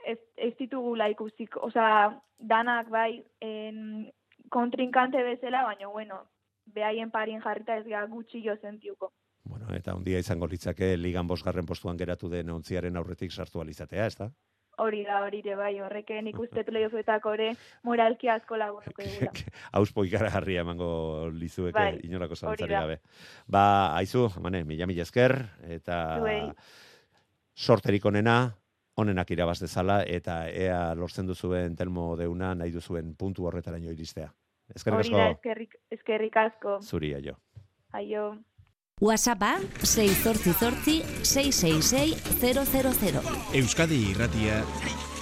[0.05, 4.11] ez, ez ditugula ikusik, osea, danak bai en,
[4.53, 6.21] kontrinkante bezala, baina, bueno,
[6.65, 9.11] behaien parin jarrita ez gara gutxi jo sentiuko.
[9.43, 14.05] Bueno, eta un dia izango litzake ligan bosgarren postuan geratu den ontziaren aurretik sartu alizatea,
[14.05, 14.29] ez da?
[14.83, 17.49] Hori da, hori ere bai, horreken ikuste playoffetako ere
[17.89, 19.33] moralki asko lagunuko egula.
[19.81, 20.93] Auspo ikaragarria emango
[21.33, 22.97] lizueke Bai, inolako zalantzari gabe.
[23.47, 23.65] Ba,
[23.99, 25.37] aizu, mane, mila mila esker,
[25.77, 26.41] eta Zuei.
[27.53, 28.37] sorterik onena,
[28.95, 34.29] onenak irabaz dezala, eta ea lortzen duzuen telmo deuna nahi duzuen puntu horretaraino iristea.
[34.75, 36.79] Eskerrik asko, eskerrik, eskerrik asko.
[36.81, 37.37] zuri aio.
[37.91, 38.37] Aio.
[39.01, 43.23] WhatsAppa 688 666 000.
[43.59, 44.61] Euskadi irratia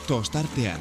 [0.07, 0.79] tostartean.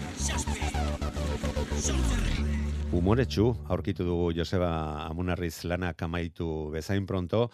[2.92, 7.48] Umoretsu, aurkitu dugu Joseba Amunarriz lanak amaitu bezain pronto,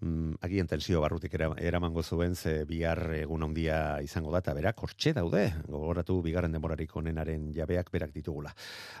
[0.00, 4.82] mm, agian tensio barrutik era, eramango zuen, ze bihar egun handia izango da, eta berak
[4.82, 8.54] hortxe daude, gogoratu bigarren denborarik onenaren jabeak berak ditugula.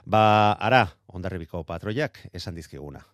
[0.04, 3.04] Ba, ara, ondarribiko patroiak esan dizkiguna.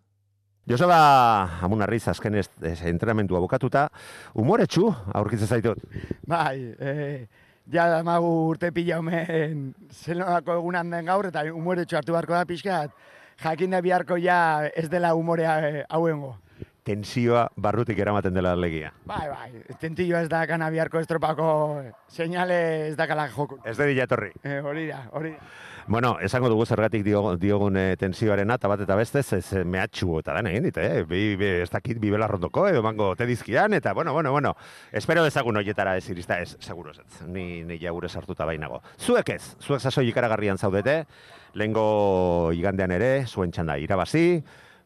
[0.64, 3.88] Joseba Amunarriz azken ez, ez, entrenamentua bukatuta,
[4.40, 5.83] umoretsu aurkitzen zaitut.
[6.27, 7.27] Bai, e,
[7.73, 12.97] ja damagu urte pila omen zelonako egunan den gaur, eta umoretxo hartu beharko da pixkat,
[13.44, 14.38] jakin da biharko ja
[14.73, 16.33] ez dela umorea e, hauengo.
[16.85, 18.92] Tensioa barrutik eramaten dela legia.
[19.09, 21.47] Bai, bai, tentillo ez da kana biharko estropako
[22.12, 23.57] seinale ez da kala joko.
[23.64, 24.33] Ez de etorri.
[24.42, 25.53] E, hori da, hori da.
[25.87, 30.18] Bueno, esango dugu zergatik dio, diogun eh, tensioarena, eta bat eta beste, ez eh, mehatxu
[30.23, 31.03] eta den egin dit, eh?
[31.05, 34.55] Bi, bi, ez dakit bi belarrondoko, edo mango te dizkidan, eta bueno, bueno, bueno,
[34.92, 38.81] espero dezagun hoietara ez irista, ez, seguro ez, ni, ni jaure sartuta bainago.
[38.97, 41.03] Zuek ez, zuek sasoi ikaragarrian zaudete,
[41.53, 44.40] lehengo igandean ere, zuen txanda irabazi,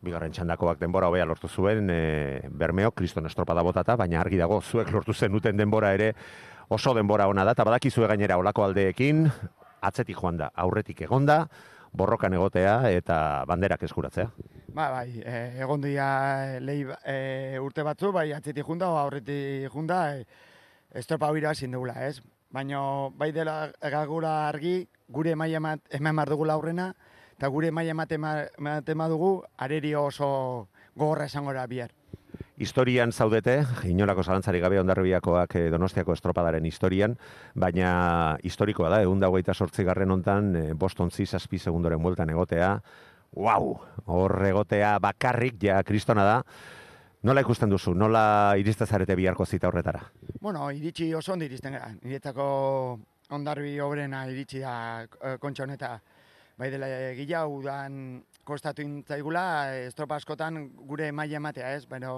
[0.05, 4.93] bigarren txandakoak denbora hobea lortu zuen, e, bermeo, kriston estropada botata, baina argi dago, zuek
[4.95, 6.13] lortu zenuten denbora ere,
[6.69, 9.27] oso denbora ona da, eta badakizue gainera olako aldeekin,
[9.83, 11.47] atzetik joan da, aurretik egonda,
[11.99, 14.29] borrokan egotea eta banderak eskuratzea.
[14.75, 20.03] Ba, bai, e, egon dira lehi, e, urte batzu, bai atzetik junda, o aurretik junda,
[20.15, 20.27] e,
[21.01, 22.21] estropa hori ezin dugula, ez?
[22.53, 22.81] Baina
[23.17, 26.93] bai dela gagura argi, gure maila emat, eman behar dugula aurrena,
[27.38, 31.92] eta gure maila ematen dugu, areri oso gogorra esango da bihar.
[32.59, 37.14] Historian zaudete, inolako zalantzarik gabe ondarribiakoak eh, donostiako estropadaren historian,
[37.55, 42.72] baina historikoa da, egun dagoita sortzi garren ontan, eh, boston zi zazpi segundoren bueltan egotea,
[43.38, 43.70] wow,
[44.07, 46.42] hor egotea bakarrik, ja kristona da,
[47.18, 47.96] Nola ikusten duzu?
[47.98, 50.05] Nola iriste zarete biharko zita horretara?
[50.40, 51.88] Bueno, iritsi oso ondo iristen gara.
[52.05, 52.44] Niretzako
[53.35, 55.96] ondarbi obrena iritsi da eh, kontxa honeta.
[56.59, 59.42] Bai dela gila, udan kostatu intzaigula,
[59.87, 60.57] estropa askotan
[60.88, 61.85] gure maila ematea, ez?
[61.87, 62.16] Baina,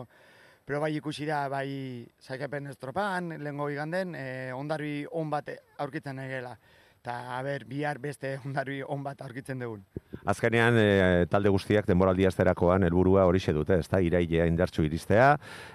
[0.64, 5.50] pero bai ikusi da, bai zaikapen estropan, lehengo iganden, eh, ondarbi on bat
[5.85, 6.55] aurkitzen egela.
[7.01, 9.81] Eta, ber, bihar beste ondarbi on bat aurkitzen dugun.
[10.29, 15.31] Azkenean, e, talde guztiak denboraldi asterakoan helburua horixe dute, ezta irailea indartsu iristea,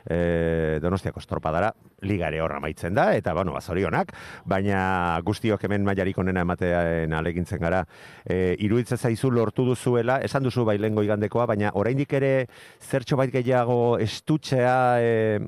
[0.06, 1.72] e, Donostiako estropadara
[2.06, 4.14] liga ere horra maitzen da eta bueno, bazorionak,
[4.46, 7.82] baina guztiok hemen mailarik onena ematean alegintzen gara.
[8.22, 12.34] E, iruditzen zaizu lortu duzuela, esan duzu bai lengo igandekoa, baina oraindik ere
[12.86, 15.42] zertxo bait gehiago estutzea e,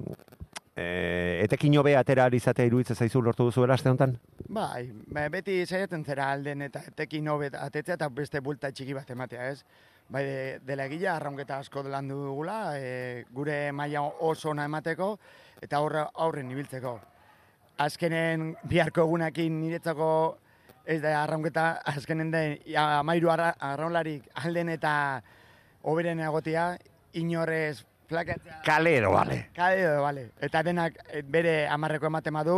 [0.78, 4.16] e, etekin hobe atera izatea iruditzen zaizu lortu duzuela aste honetan?
[4.48, 9.10] Bai, ba, beti saiatzen zera alden eta tekin hobet atetzea eta beste bulta txiki bat
[9.10, 9.64] ematea, ez?
[10.10, 15.16] Bai, de, dela egila, arraunketa asko landu dugula, e, gure maila oso ona emateko
[15.62, 16.98] eta aurre, aurren ibiltzeko.
[17.84, 20.12] Azkenen biharko egunakin niretzako
[20.88, 24.94] ez da arraunketa, azkenen den amairu arra, arraunlarik alden eta
[25.88, 26.72] oberen egotia,
[27.18, 28.62] inorrez plakatzea.
[28.66, 29.48] Kale edo, bale.
[29.56, 30.30] Kale edo, bale.
[30.42, 32.58] Eta denak eh, bere amarreko ematen badu,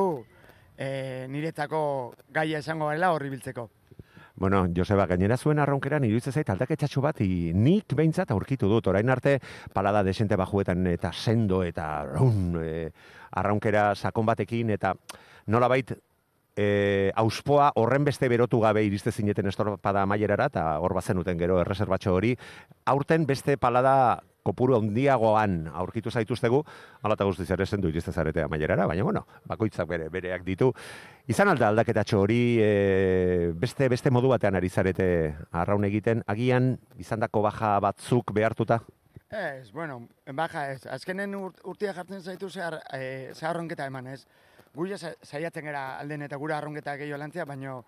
[0.80, 1.82] e, niretzako
[2.34, 3.70] gaia esango garela horri biltzeko.
[4.40, 8.88] Bueno, Joseba, gainera zuen arraunkeran iruditzen zait aldaketxatxo bat i, nik behintzat aurkitu dut.
[8.88, 9.36] Orain arte
[9.74, 12.88] palada desente bajuetan eta sendo eta run, e,
[13.36, 14.94] arraunkera sakon batekin eta
[15.52, 15.92] nolabait
[16.56, 22.16] e, auspoa horren beste berotu gabe iriste zineten estorpada amaierara eta hor bazenuten gero erreserbatxo
[22.16, 22.36] hori.
[22.86, 26.62] Aurten beste palada kopuru handiagoan aurkitu zaituztegu,
[27.04, 30.72] ala eta guztiz ere zendu iriste zarete amaierara, baina bueno, bakoitzak bere bereak ditu.
[31.30, 35.10] Izan alda aldaketatxo hori e, beste beste modu batean ari zarete
[35.52, 38.82] arraun egiten, agian izandako baja batzuk behartuta?
[39.30, 40.86] Ez, bueno, baja ez.
[40.90, 44.24] Azkenen urt, urtia jartzen zaitu zehar, e, zehar ronketa eman ez.
[44.74, 47.84] Guia saiatzen gara alden eta gura arronketa gehiago lantzea, baino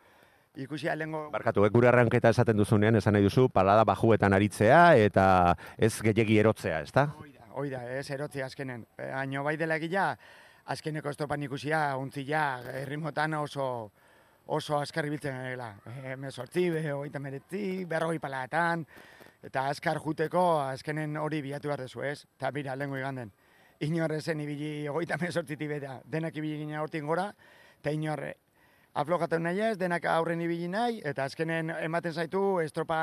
[0.56, 1.30] ikusi alengo...
[1.32, 5.26] Barkatu, eh, gure arranketa esaten duzunean, esan nahi duzu, palada bajuetan aritzea eta
[5.78, 7.08] ez gehiegi erotzea, ezta?
[7.56, 8.86] Hoi da, ez erotzi azkenen.
[8.98, 10.12] E, Haino bai dela egila,
[10.72, 12.46] azkeneko estopan ikusia, untzila,
[12.84, 13.92] errimotan oso
[14.52, 15.74] oso azkar ibiltzen gela.
[15.86, 18.86] E, Mesortzi, hogeita meretzi, berrogei palatan,
[19.44, 22.26] eta azkar juteko azkenen hori bilatu behar dezu, ez?
[22.38, 23.32] Eta bira, lehenko iganden.
[23.82, 27.32] Inorre zen ibili hogeita mesortziti beta, denak ibili ginen hortin gora,
[27.80, 28.36] eta inorre
[28.94, 33.00] aflokatu nahi ez, denak aurren ibili nahi, eta azkenen ematen zaitu estropa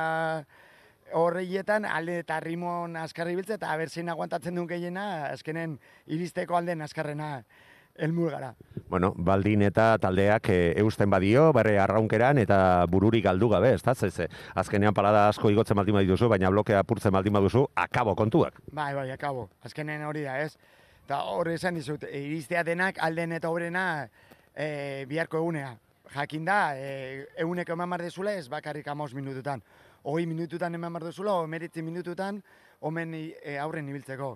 [1.16, 7.38] horreietan alde eta rimon azkarri biltze, eta abertzein aguantatzen duen gehiena, azkenen iristeko alden azkarrena
[7.98, 8.52] elmur gara.
[8.88, 12.58] Bueno, baldin eta taldeak e, eusten badio, bare arraunkeran eta
[12.90, 13.94] bururik galdu gabe, ez da?
[14.06, 18.60] Eh, azkenean palada asko igotzen baldin baduzu, baina blokea apurtzen baldin baduzu, akabo kontuak.
[18.72, 19.48] Bai, bai, akabo.
[19.64, 20.54] Azkenen hori da, ez?
[21.08, 23.84] Eta hori esan dizut, e, iristea denak alden eta obrena
[24.58, 25.76] e, biharko egunea.
[26.12, 29.62] Jakin da, e, eguneko eman bar dezula ez bakarrik amos minututan.
[30.02, 32.42] Hoi minututan eman bar dezula, o meritzi minututan,
[32.80, 34.32] omen e, aurren ibiltzeko.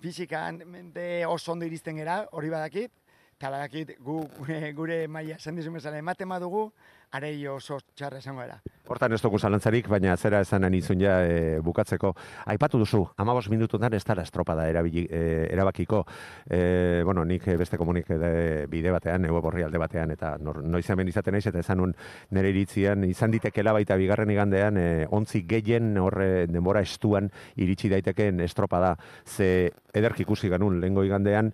[0.00, 2.92] Fizikan mente oso ondo iristen gera, hori badakit,
[3.36, 4.20] eta badakit gu,
[4.78, 6.68] gure maila esan dizun bezala ematen badugu,
[7.12, 8.56] arei oso txarra esango era.
[8.86, 12.12] Hortan ez dugu zalantzarik, baina zera esan nahi nizun ja e, bukatzeko.
[12.52, 16.04] Aipatu duzu, amabos minututan ez dara estropada erabili, e, erabakiko.
[16.48, 20.84] E, bueno, nik beste komunik e, bide batean, ego borri alde batean, eta nor, noiz
[20.90, 21.96] hemen izaten naiz, eta esan nun
[22.30, 28.44] nire iritzian, izan ditekela baita bigarren igandean, e, ontzi gehien horre denbora estuan iritsi daitekeen
[28.46, 28.94] estropada.
[29.26, 31.52] Ze ederk ikusi ganun, lehengo igandean,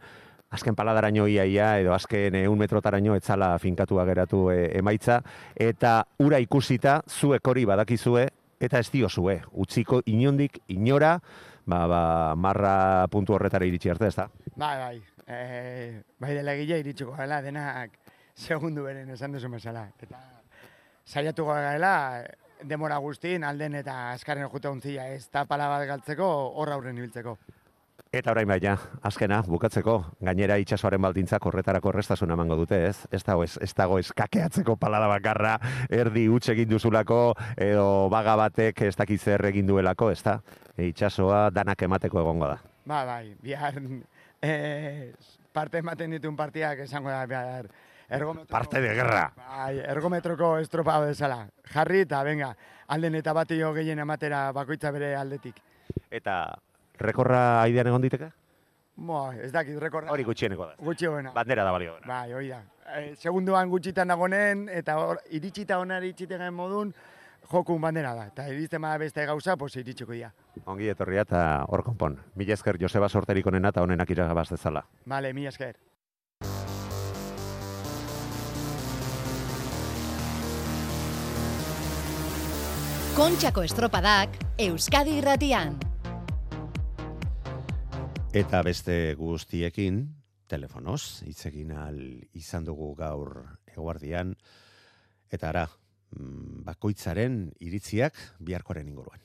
[0.53, 5.23] azken paladaraino iaia edo azken eun metrotaraino etzala finkatua geratu e, emaitza,
[5.57, 8.27] eta ura ikusita zuek hori badakizue,
[8.63, 11.17] eta ez diozue, utziko inondik inora,
[11.67, 12.03] ba, ba,
[12.37, 12.75] marra
[13.11, 14.29] puntu horretara iritsi arte, ez da?
[14.55, 15.41] Bai, bai, e,
[16.21, 17.97] bai dela egile iritsiko gala, denak
[18.37, 19.89] segundu beren esan duzu mesala.
[20.03, 20.21] Eta
[21.07, 21.97] saiatu gala,
[22.63, 26.29] demora guztin, alden eta azkaren jute untzia, ez da pala bat galtzeko,
[26.61, 27.37] horra aurren ibiltzeko.
[28.13, 28.75] Eta orain baina,
[29.09, 33.07] azkena, bukatzeko, gainera itsasoaren baldintzak horretarako errestasuna emango dute, ez?
[33.09, 35.55] Ez dago, ez, ez dago eskakeatzeko palada bakarra,
[35.89, 37.21] erdi huts egin duzulako,
[37.57, 40.35] edo baga batek ez dakit zer egin duelako, ez da?
[40.77, 42.59] E, itsasoa danak emateko egongo da.
[42.85, 43.79] Ba, bai, bihar
[44.51, 45.15] eh,
[45.57, 47.71] parte ematen dituen partiak esango da, bihar,
[48.11, 48.51] ergometro...
[48.53, 49.23] Parte de guerra.
[49.39, 51.47] Bai, ergometroko estropado desala.
[51.73, 52.53] Jarri eta, venga,
[52.93, 55.65] alden eta batio gehien ematera bakoitza bere aldetik.
[56.13, 56.37] Eta
[57.01, 58.31] rekorra aidean egon diteke?
[58.97, 60.11] Bo, ez dakit, rekorra.
[60.13, 60.77] Hori gutxieneko da.
[60.79, 61.33] Gutxiena.
[61.33, 61.97] Bandera da balio.
[62.07, 62.61] Bai, hori da.
[62.93, 66.93] E, segunduan gutxitan dagonen, eta hor, iritsita onari iritsiten modun,
[67.51, 68.27] jokun bandera da.
[68.33, 70.33] Eta iristen bada beste gauza, pues iritsiko dira.
[70.67, 72.19] Ongi etorria eta hor konpon.
[72.37, 74.85] Mila esker Joseba sorterik onena eta honenak iragabaz dezala.
[75.07, 75.79] Vale, mila esker.
[83.13, 85.92] Kontxako estropadak Euskadi irratian.
[88.33, 90.07] Eta beste guztiekin,
[90.49, 91.99] telefonoz, hitz egin al
[92.33, 93.43] izan dugu gaur
[93.75, 94.31] eguardian,
[95.29, 95.67] eta ara,
[96.17, 99.21] mm, bakoitzaren iritziak biharkoren inguruan.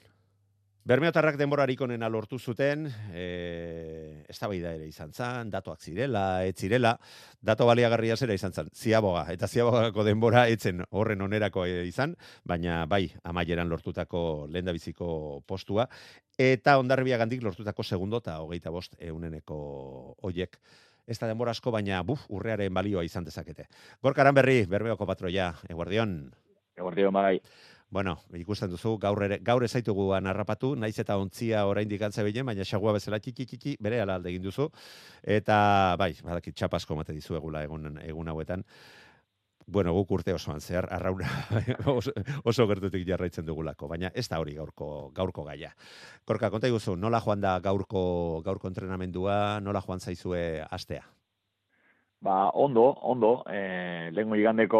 [0.87, 6.93] Bermeotarrak denborarik onena lortu zuten, e, ez ere izan zan, datoak zirela, ez zirela,
[7.41, 13.11] dato baliagarria zera izan zan, ziaboga, eta ziabogako denbora etzen horren onerako izan, baina bai,
[13.23, 15.89] amaieran lortutako lendabiziko postua,
[16.37, 20.55] eta ondarribia gandik lortutako segundo eta hogeita bost euneneko oiek.
[21.05, 23.67] Ez da denbora asko, baina buf, urrearen balioa izan dezakete.
[24.01, 26.21] Gorkaran berri, bermeoko patroia, eguardion.
[26.77, 27.41] Eguardion, bai.
[27.89, 32.65] Bueno, ikusten duzu, gaur ere, gaur ezaitugu narrapatu, naiz eta ontzia oraindik antza bilen, baina
[32.67, 34.67] xagua bezala txiki bere ala alde egin duzu.
[35.23, 38.65] Eta, bai, badakit txapasko mate dizu egula egun, egun hauetan.
[39.67, 41.27] Bueno, guk urte osoan zehar, arrauna
[41.97, 42.11] oso,
[42.43, 45.73] oso gertutik jarraitzen dugulako, baina ez da hori gaurko, gaurko gaia.
[46.25, 51.03] Korka, konta iguzu, nola joan da gaurko, gaurko entrenamendua, nola joan zaizue astea?
[52.19, 54.79] Ba, ondo, ondo, e, lehenko igandeko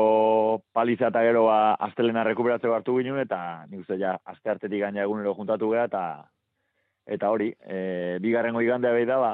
[0.73, 5.03] paliza eta gero ba, astelena rekuperatzeko hartu ginen, eta nik uste ja, aste hartetik gaina
[5.03, 6.01] egunero juntatu geha, eta
[7.05, 9.31] eta hori, e, bigarrengo igandea behi da, ba,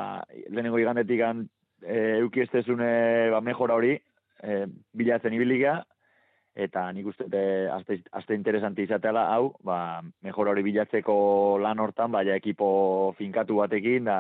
[0.50, 1.48] lehenengo igandetik gan,
[1.80, 2.92] e, euki estezune
[3.32, 3.96] ba, mejora hori,
[4.44, 5.80] e, bilatzen ibiligea,
[6.68, 9.78] eta nik uste e, aste, aste interesanti izateala hau, ba,
[10.28, 11.16] mejora hori bilatzeko
[11.64, 12.68] lan hortan, baina ekipo
[13.18, 14.20] finkatu batekin, da,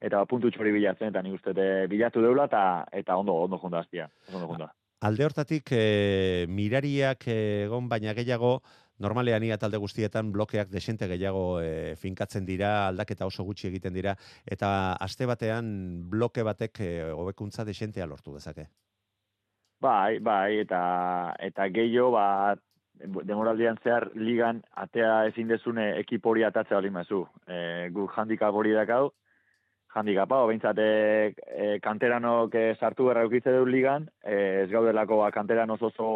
[0.00, 1.54] eta puntu txori bilatzen, eta nik uste
[1.90, 4.08] bilatu deula, eta, eta ondo, ondo jonda aztia.
[4.32, 4.72] Ondo jonda.
[5.06, 8.60] Alde hortatik, e, mirariak egon baina gehiago,
[8.98, 14.16] normalean ia talde guztietan blokeak desente gehiago e, finkatzen dira, aldaketa oso gutxi egiten dira,
[14.46, 15.68] eta aste batean
[16.10, 18.68] bloke batek e, hobekuntza desentea lortu dezake.
[19.84, 20.80] Bai, bai, eta
[21.44, 22.56] eta gehiago, ba,
[23.28, 27.26] demoraldian zehar ligan atea ezin dezune ekipo hori atatzea bali mazu.
[27.46, 29.10] E, gu handikap hori dakau,
[29.96, 35.30] handikap hau, behintzat e, kanteranok e, sartu berra eukitze du ligan, e, ez gaudelako ba,
[35.34, 36.08] kanteran oso oso,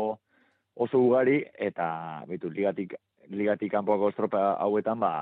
[0.74, 2.94] oso ugari, eta bitu, ligatik,
[3.30, 5.14] ligatik kanpoako estropa hauetan, ba,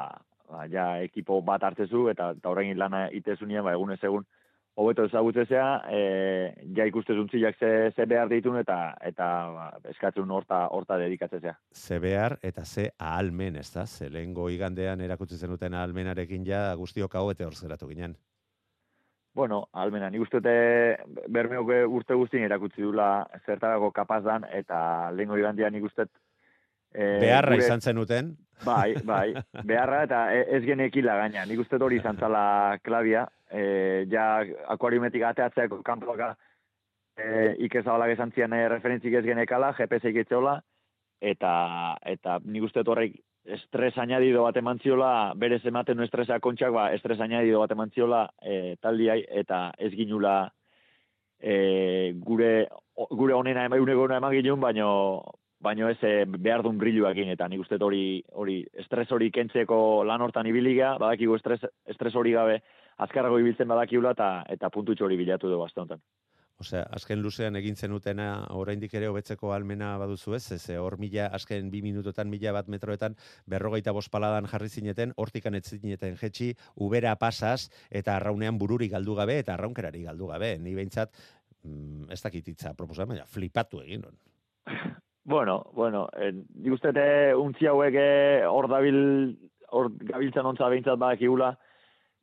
[0.51, 4.27] ba, ja ekipo bat hartzezu, eta, eta horregin lana itezunien, ba, egunez egun,
[4.79, 6.03] hobeto ezagutzezea, e,
[6.77, 11.57] ja ikuste zuntziak ze, ze behar ditun eta eta ba, eskatzen horta, horta dedikatzezea.
[11.75, 13.87] Ze behar eta ze ahalmen, ez da?
[13.87, 18.15] Ze lehen igandean erakutsi zenuten ahalmenarekin ja guztiok hau eta horzeratu ginen.
[19.35, 20.41] Bueno, ahalmena, nik uste
[21.29, 26.09] bermeok urte guztien erakutsi dula zertarako kapaz dan eta lehen igandean nik uste
[26.89, 27.67] E, beharra gure...
[27.67, 28.31] izan zenuten.
[28.65, 29.35] Bai, bai,
[29.69, 31.45] beharra eta e, ez genekila gaina.
[31.47, 34.41] Nik uste hori izan zala klabia, e, ja
[34.75, 36.33] akuariumetik ateatzeako kanpoaka
[37.19, 40.59] e, ikezabalak esan zian e, referentzik ez genekala, GPS iketxola,
[41.21, 41.53] eta,
[42.07, 43.19] eta nik uste horrek
[43.49, 49.23] estres añadido bat emantziola, berez ematen estresa kontxak, ba, estres añadido bat emantziola e, taldiai,
[49.43, 50.53] eta ez ginula
[51.41, 52.69] e, gure
[53.11, 55.23] gure honena eman eman ginen, baino,
[55.61, 60.21] baino ez e, behar duen brilluakin, eta nik uste hori, hori estres hori kentzeko lan
[60.21, 62.63] hortan ibiliga, badakigu estres, estres hori gabe,
[62.99, 66.03] azkarrago ibiltzen badakiula eta eta puntutxo hori bilatu dugu azte honetan.
[66.59, 68.25] Osea, azken luzean egin zenutena
[68.59, 73.15] oraindik ere hobetzeko almena baduzu ez, ez hor mila, azken bi minutotan, mila bat metroetan,
[73.47, 79.39] berrogeita bospaladan jarri zineten, hortikan ez zineten jetxi, ubera pasaz, eta arraunean bururi galdu gabe,
[79.45, 80.57] eta arraunkerari galdu gabe.
[80.59, 81.15] Ni behintzat,
[81.63, 84.03] mm, ez dakititza proposan, baina flipatu egin.
[84.09, 84.19] Non.
[85.29, 86.33] Bueno, bueno, eh,
[86.73, 86.91] uste
[87.37, 88.99] untzi hauek eh, hor dabil,
[89.71, 91.53] hor gabiltzan ontza behintzat badakigula,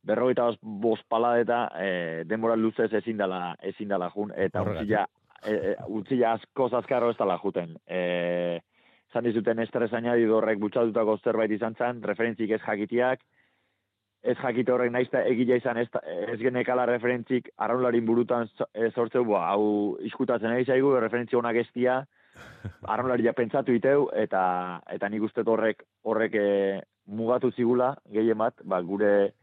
[0.05, 5.05] berrogeita bost pala eta e, denbora luzez ezin dela, ezin dela jun, eta utzila,
[5.43, 7.75] e, utzila asko zazkarro ez dela juten.
[7.87, 8.61] E,
[9.13, 13.23] zan dizuten estres añadidorrek butxatutako zerbait izan zen, referentzik ez jakitiak,
[14.25, 15.87] ez jakite horrek naizta egila izan ez,
[16.33, 18.49] ez genekala referentzik arraunlarin burutan
[18.91, 22.01] sortzeu, ba, hau iskutatzen ari zaigu, referentzi honak estia,
[22.91, 24.43] arraunlaria pentsatu iteu, eta,
[24.91, 26.47] eta nik uste horrek, horrek e,
[27.05, 29.33] mugatu zigula, gehien bat, ba, gure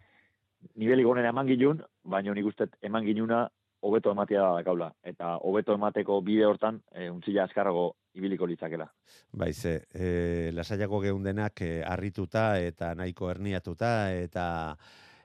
[0.76, 3.46] nivelik honen eman gilun, baina nik uste eman ginuna
[3.82, 4.88] hobeto ematea da kaula.
[5.02, 8.86] Eta hobeto emateko bide hortan, e, untzila azkarrago ibiliko litzakela.
[9.32, 14.46] Baize, e, lasaiako geundenak e, arrituta eta nahiko herniatuta eta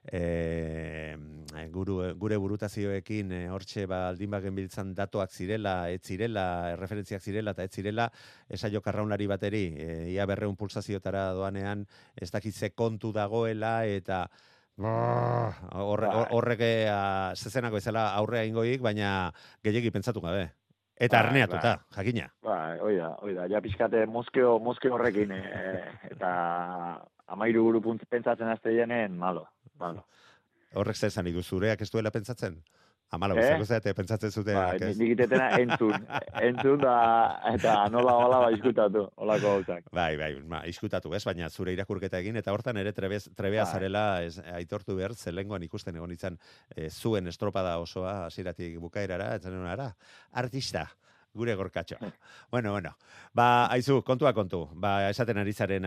[0.09, 1.15] e,
[1.69, 7.53] guru, gure burutazioekin e, hortxe ba, aldin bagen biltzan datuak zirela, ez zirela, referentziak zirela
[7.53, 8.09] eta ez zirela,
[8.49, 11.85] esaio karraunari bateri, e, ia berreun pulsaziotara doanean,
[12.15, 14.55] ez dakitze kontu dagoela eta bai.
[14.77, 19.31] Horrek uh, zezenako izela aurrea ingoik, baina
[19.65, 20.51] gehiagi pentsatu gabe.
[20.97, 21.95] Eta bai, arneatuta, bai.
[21.97, 22.27] jakina.
[22.41, 26.29] Bai, oida, oida, ja pixkate moskeo, moskeo horrekin, e, eta
[27.27, 28.73] amairu guru pentsatzen azte
[29.09, 29.47] malo,
[29.77, 30.05] malo.
[30.73, 32.63] Horrek zezan, zureak ez duela pentsatzen?
[33.15, 33.55] Amala, eh?
[33.55, 34.57] guztako pentsatzen zuten.
[34.57, 35.93] Ba, nik itetena entzun.
[36.49, 36.95] entzun da,
[37.53, 39.87] eta nola hola ba iskutatu, holako gauzak.
[39.95, 43.71] Bai, bai, ma, iskutatu, ez, baina zure irakurketa egin, eta hortan ere trebez, trebea bai.
[43.71, 46.39] zarela ez, aitortu behar, zelengoan ikusten egon izan
[46.75, 49.93] e, zuen estropada osoa, hasieratik bukaerara, etzen ara,
[50.43, 50.89] artista
[51.37, 51.95] gure gorkatxo.
[52.51, 52.97] bueno, bueno.
[53.33, 54.65] Ba, aizu, kontua kontu.
[54.73, 55.85] Ba, esaten ari zaren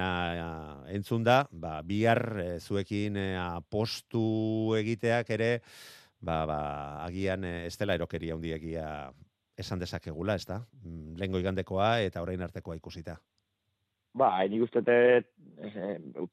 [0.95, 3.31] entzun da, ba, bihar e, zuekin e,
[3.68, 5.51] postu egiteak ere,
[6.21, 6.61] ba, ba,
[7.05, 8.87] agian eh, ez dela erokeria hundiegia
[9.61, 10.61] esan dezakegula, ez da?
[10.85, 13.18] Mm, Lengo igandekoa eta orain artekoa ikusita.
[14.16, 15.21] Ba, nik uste e,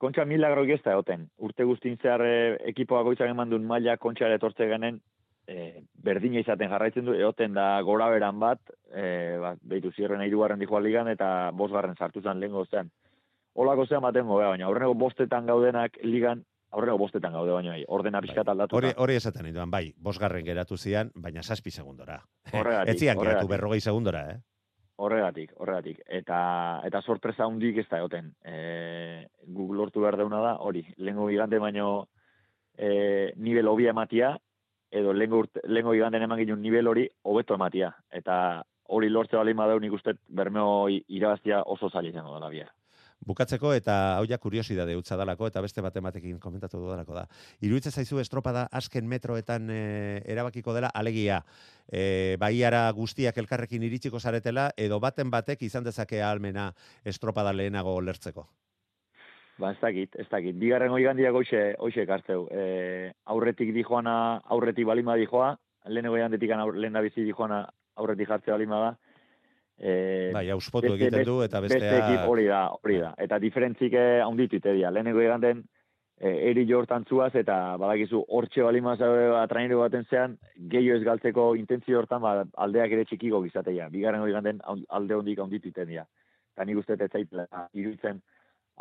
[0.01, 1.27] kontxa milagro gizta egoten.
[1.37, 2.37] Urte guztin zehar e,
[2.71, 4.97] ekipoa goitzak eman duen maila kontxa etortze genen,
[5.45, 8.59] e, berdina izaten jarraitzen du, egoten da gora beran bat,
[8.89, 12.89] e, ba, behitu zirren eirugarren dihua ligan, eta bosgarren sartu zen lehen goztean.
[13.53, 18.21] Olako zean baten gobe, baina aurreneko bostetan gaudenak ligan aurreko bostetan gaude baina bai, ordena
[18.21, 18.53] pixkat bai.
[18.53, 18.77] aldatu.
[18.77, 22.21] Hori, hori esaten duan, bai, bosgarren geratu zian, baina saspi segundora.
[22.51, 22.89] Horregatik.
[22.93, 24.37] Ez zian geratu berrogei segundora, eh?
[24.97, 25.99] Horregatik, horregatik.
[26.09, 26.37] Eta,
[26.87, 28.31] eta sorpresa hundik ez da egoten.
[28.41, 32.07] E, Google lortu behar deuna da, hori, lehenko gigante baino
[32.73, 34.31] e, nivel hobia ematia,
[34.89, 37.91] edo lehenko giganten eman ginen nivel hori hobeto ematia.
[38.09, 42.67] Eta hori lortze bali madeu nik uste bermeo irabaztia oso zaila izango da bia.
[43.25, 47.25] Bukatzeko eta hau ja kuriosidade utza dalako eta beste bat ematekin komentatu dudalako da.
[47.65, 51.41] Iruitze zaizu estropada azken metroetan e, erabakiko dela alegia.
[51.89, 56.71] E, baiara guztiak elkarrekin iritsiko zaretela edo baten batek izan dezake almena
[57.03, 58.47] estropada lehenago lertzeko.
[59.57, 60.55] Ba, ez dakit, ez dakit.
[60.55, 62.47] Bigarren diak hoxe, hoxe kartzeu.
[62.51, 65.55] E, aurretik dijoana, aurretik balima dijoa,
[65.87, 67.65] lehenago egan detik lehen da bizi dijoana
[67.95, 68.91] aurretik jartzea balima da,
[69.79, 71.97] E, Bai, auspotu beste- egiten du beste- eta Beste bestea...
[72.07, 73.13] ekip hori da, hori da.
[73.17, 74.89] Eta diferentzik eh, haunditut edia.
[74.91, 75.63] Lehenengo eganten,
[76.19, 81.99] e, eri jortan zuaz, eta badakizu hortxe balimaz atrainero baten zean, gehiago ez galtzeko intentzio
[81.99, 83.89] hortan, ba, aldeak ere txikiko gizateia.
[83.93, 86.07] Bigarren hori ganten alde hondik haunditut edia.
[86.55, 88.23] Eta nik uste ez zaitela, iruditzen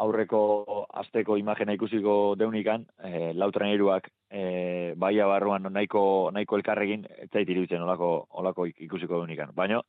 [0.00, 7.28] aurreko asteko imagena ikusiko deunikan, e, lau traineruak e, baia barruan nahiko, nahiko elkarrekin, ez
[7.32, 9.52] zait iruditzen olako, olako ikusiko deunikan.
[9.56, 9.80] Baina,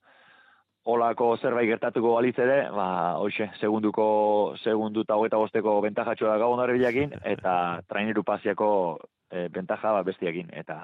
[0.88, 2.88] olako zerbait gertatuko balitz ere, ba,
[3.20, 4.08] hoxe, segunduko,
[4.64, 7.54] segundu eta hogeita bosteko bentajatxoa da gau bilakin, eta
[7.90, 8.70] traineru pasiako
[9.30, 10.50] e, bentaja ba, bestiakin.
[10.54, 10.78] Eta,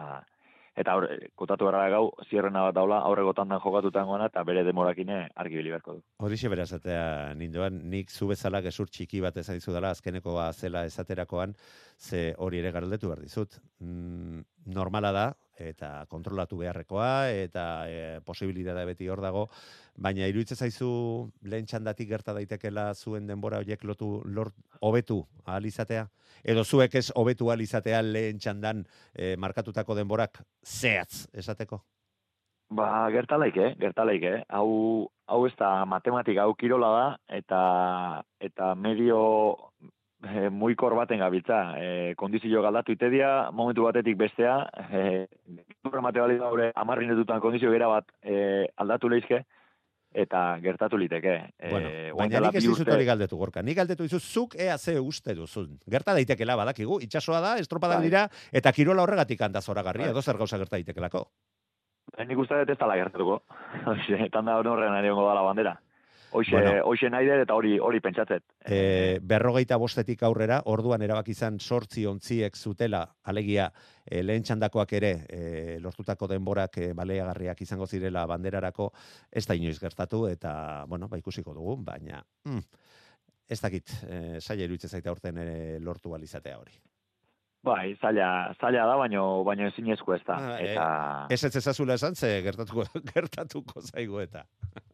[0.76, 1.08] eta aur,
[1.40, 5.72] kotatu gara gau, zierrena bat daula, aurreko tandan jokatutan goana, eta bere demorakine argi bili
[5.72, 6.04] beharko du.
[6.26, 11.56] Horixe berazatea nindoan, nik zu bezala gezur txiki bat esan dizu dela, azkenekoa zela esaterakoan,
[11.98, 13.60] ze hori ere garaldetu behar dizut.
[13.80, 14.42] Mm,
[14.74, 15.26] normala da,
[15.60, 19.48] eta kontrolatu beharrekoa, eta e, posibilitatea beti hor dago,
[19.96, 20.90] baina iruditzen zaizu
[21.44, 25.64] lehen txandatik gerta daitekela zuen denbora horiek lotu, lort, hobetu ahal?
[26.44, 31.84] Edo zuek ez hobetu ahal izatea lehen txandan e, markatutako denborak zehatz esateko?
[32.74, 33.74] Ba, gertalaik, eh?
[33.78, 34.40] gertalaik, eh?
[34.50, 37.06] Hau, hau ez da matematika, hau kirola da,
[37.38, 37.60] eta,
[38.42, 39.20] eta medio
[40.24, 41.60] e, muikor baten gabiltza.
[41.80, 44.56] E, kondizio galdatu itedia, momentu batetik bestea,
[44.90, 45.28] e,
[46.02, 49.44] mate bali gaure, amarrinetutan kondizio gera bat e, aldatu leizke,
[50.14, 51.34] eta gertatu liteke.
[51.58, 53.64] E, Bueno, orain baina nik ez dizut hori galdetu, gorka.
[53.66, 55.80] Nik galdetu dizut, zuk ea ze uste duzun.
[55.90, 58.10] Gerta daitekela badakigu, itxasoa da, estropadak Bai.
[58.10, 60.14] dira, eta kirola horregatik handa zoragarria, Bai.
[60.14, 61.28] edo zer gauza gerta daitekelako.
[62.18, 63.42] Eh, Nik uste dut ez dala gertatuko.
[63.90, 65.80] Hoxe, tanda horren ari da bandera.
[66.34, 66.72] Hoxe, Bueno.
[66.90, 68.44] hoxe nahi dut eta hori hori pentsatzet.
[68.66, 73.68] E, berrogeita bostetik aurrera, orduan erabaki izan sortzi ontziek zutela, alegia
[74.06, 75.42] e, lehen txandakoak ere e,
[75.80, 78.90] lortutako denborak e, baleagarriak izango zirela banderarako,
[79.32, 82.66] ez da inoiz gertatu, eta, bueno, ba ikusiko dugu, baina, mm,
[83.54, 86.74] ez dakit, e, saia iruditzen zaita urten ere lortu balizatea hori.
[87.64, 90.36] Bai, zaila, zaila da, baino, baino ezinezko ez da.
[90.36, 92.84] Ah, eh, eta, Ez ez ezazula esan, ze gertatuko,
[93.14, 94.42] gertatuko zaigu eta.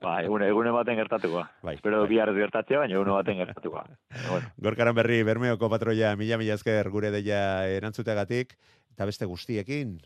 [0.04, 1.42] bai, egune, egune baten gertatuko.
[1.66, 3.82] Bai, Espero bihar ez gertatzea, baina egune baten gertatuko.
[4.30, 8.54] bueno, Gorkaran berri, Bermeoko patroia, mila mila esker gure deia erantzuteagatik,
[8.94, 9.98] eta beste guztiekin,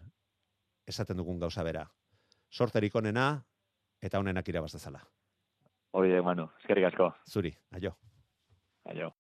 [0.88, 1.84] esaten dugun gauza bera.
[2.50, 3.44] Sorterik onena,
[4.02, 5.04] eta onenak irabaz dezala.
[5.92, 7.12] hori de, Manu, eskerrik asko.
[7.30, 7.92] Zuri, aio.
[8.90, 9.12] Aio.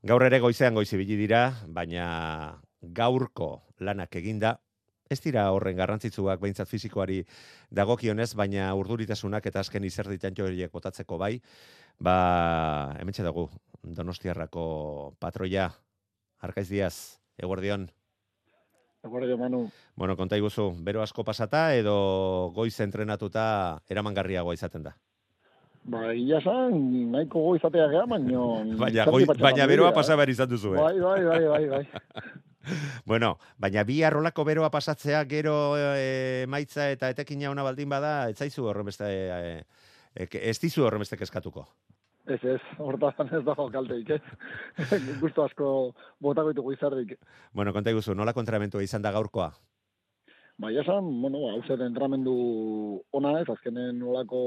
[0.00, 2.04] Gaur ere goizean goizi bili dira, baina
[2.80, 3.48] gaurko
[3.84, 4.54] lanak eginda,
[5.12, 7.18] ez dira horren garrantzitsuak behintzat fizikoari
[7.68, 11.42] dagokionez, baina urduritasunak eta azken izerditan horiek botatzeko bai,
[12.00, 13.50] ba, hemen dugu,
[13.82, 15.68] Donostiarrako patroia,
[16.40, 17.90] Arkaiz Diaz, eguerdion.
[19.04, 19.70] Eguerdio, Manu.
[19.96, 24.96] Bueno, konta iguzu, bero asko pasata edo goiz entrenatuta eramangarriagoa izaten da.
[25.88, 26.76] Ba, egia esan,
[27.14, 28.44] nahiko goizatea gea, baina...
[28.80, 29.96] Baina, goi, baina beroa eh?
[29.96, 30.82] pasa behar izan duzu, eh?
[30.82, 31.84] Bai, bai, bai, bai, bai.
[33.08, 38.36] Bueno, baina bi arrolako beroa pasatzea gero e, maitza eta etekina ona baldin bada, ez
[38.36, 39.54] zaizu horrenbeste, e,
[40.12, 41.64] e, ez dizu horrenbeste eskatuko.
[42.28, 44.20] Ez, ez, hortan ez dago kalteik, ez.
[45.24, 45.72] Gusto asko
[46.20, 47.16] botako ditugu izarrik.
[47.56, 49.48] Bueno, konta iguzu, nola kontramentua izan da gaurkoa?
[50.60, 52.32] Bai, esan, bueno, hau zer entramendu
[53.16, 54.40] ona ez, azkenen nolako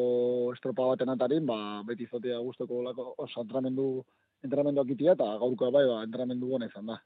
[0.53, 1.55] estropa baten atarin, ba,
[1.87, 3.87] beti izatea guztoko olako, osa, entramendu,
[4.45, 6.99] entramenduak itia, eta gaurkoa bai, ba, entramendu ona izan da.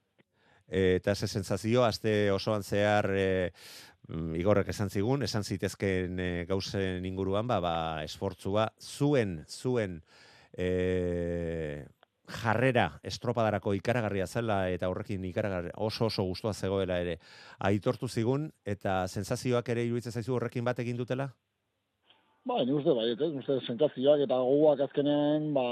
[0.68, 3.30] E, eta ze sensazio, aste osoan zehar e,
[4.42, 10.02] igorrek esan zigun, esan zitezken e, gauzen inguruan, ba, ba, esfortzua, zuen, zuen,
[10.52, 10.68] e,
[12.28, 17.18] jarrera estropadarako ikaragarria zela eta horrekin ikaragarria oso oso gustoa zegoela ere
[17.70, 21.30] aitortu zigun eta sensazioak ere iruditzen zaizu horrekin bat egin dutela?
[22.48, 25.66] Ba, ni uste bai, ez, uste sensazioak eta gogoak azkenean, ba,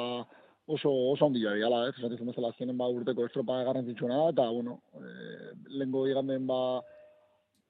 [0.67, 4.79] oso oso handia diala, ez, dizun bezala azkenen ba urteko estropa garrantzitsuena da, eta, bueno,
[4.99, 6.59] e, lehenko iganden ba,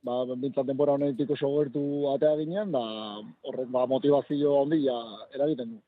[0.05, 1.83] ba, bintzat denbora honetik oso gertu
[2.13, 2.85] atea ginen, da
[3.49, 4.97] horrek ba, motivazio handia
[5.33, 5.83] eragiten du.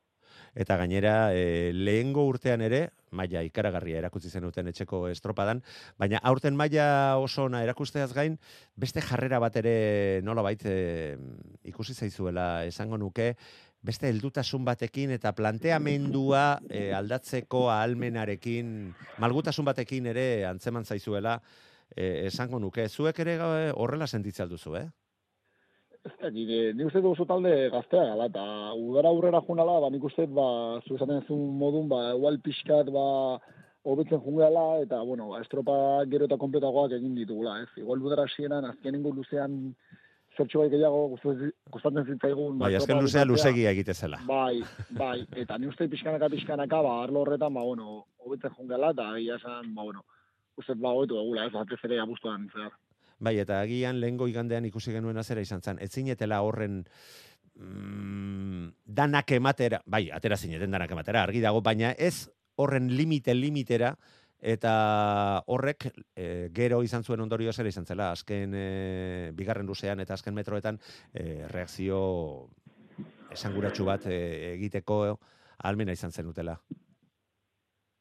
[0.58, 5.62] Eta gainera, e, lehengo urtean ere, maila ikaragarria erakutsi zenuten etxeko estropadan,
[6.02, 6.88] baina aurten maila
[7.22, 8.40] oso ona erakusteaz gain,
[8.76, 9.76] beste jarrera bat ere
[10.26, 10.66] nola bait
[11.70, 13.36] ikusi zaizuela esango nuke,
[13.86, 18.74] beste heldutasun batekin eta planteamendua e, aldatzeko ahalmenarekin,
[19.22, 21.38] malgutasun batekin ere antzeman zaizuela,
[21.96, 22.90] e, esango nuke.
[22.90, 23.38] Zuek ere
[23.76, 24.88] horrela sentitzen duzu, eh?
[26.08, 28.44] Ez da, nire, ni uste duzu talde gaztea gala, eta
[28.80, 30.48] udara aurrera junala, ba, nik uste, ba,
[30.86, 33.04] zu esaten zuen modun, ba, igual pixkat, ba,
[33.92, 35.76] hobetzen jungela, eta, bueno, ba, estropa
[36.12, 37.70] gero eta kompletagoak egin ditugula, ez?
[37.84, 39.60] Igual udara hasieran azkenengo luzean
[40.38, 42.56] zertxo bai gehiago gustatzen zitzaigun.
[42.62, 44.24] Bai, ba, azken estropa luzea luzegia egite zela.
[44.32, 44.62] Bai,
[44.96, 49.42] bai, eta ni uste pixkanaka pixkanaka, ba, arlo horretan, ba, bueno, hobetzen jungela, eta egia
[49.42, 50.08] esan, ba, bueno,
[50.56, 52.72] uste ba, hobetu egula, ez, batez ere abuztuan zehar.
[53.20, 55.80] Bai, eta agian lehengo igandean ikusi genuen azera izan zen.
[55.82, 56.84] Ez zinetela horren
[57.56, 63.96] mm, danak ematera, bai, atera zineten danak ematera, argi dago, baina ez horren limite limitera,
[64.40, 70.14] eta horrek e, gero izan zuen ondorio zera izan zela, azken e, bigarren luzean eta
[70.14, 70.78] azken metroetan
[71.14, 72.50] e, reakzio
[73.34, 74.20] esanguratsu bat e,
[74.54, 75.18] egiteko
[75.66, 76.60] almena izan zenutela.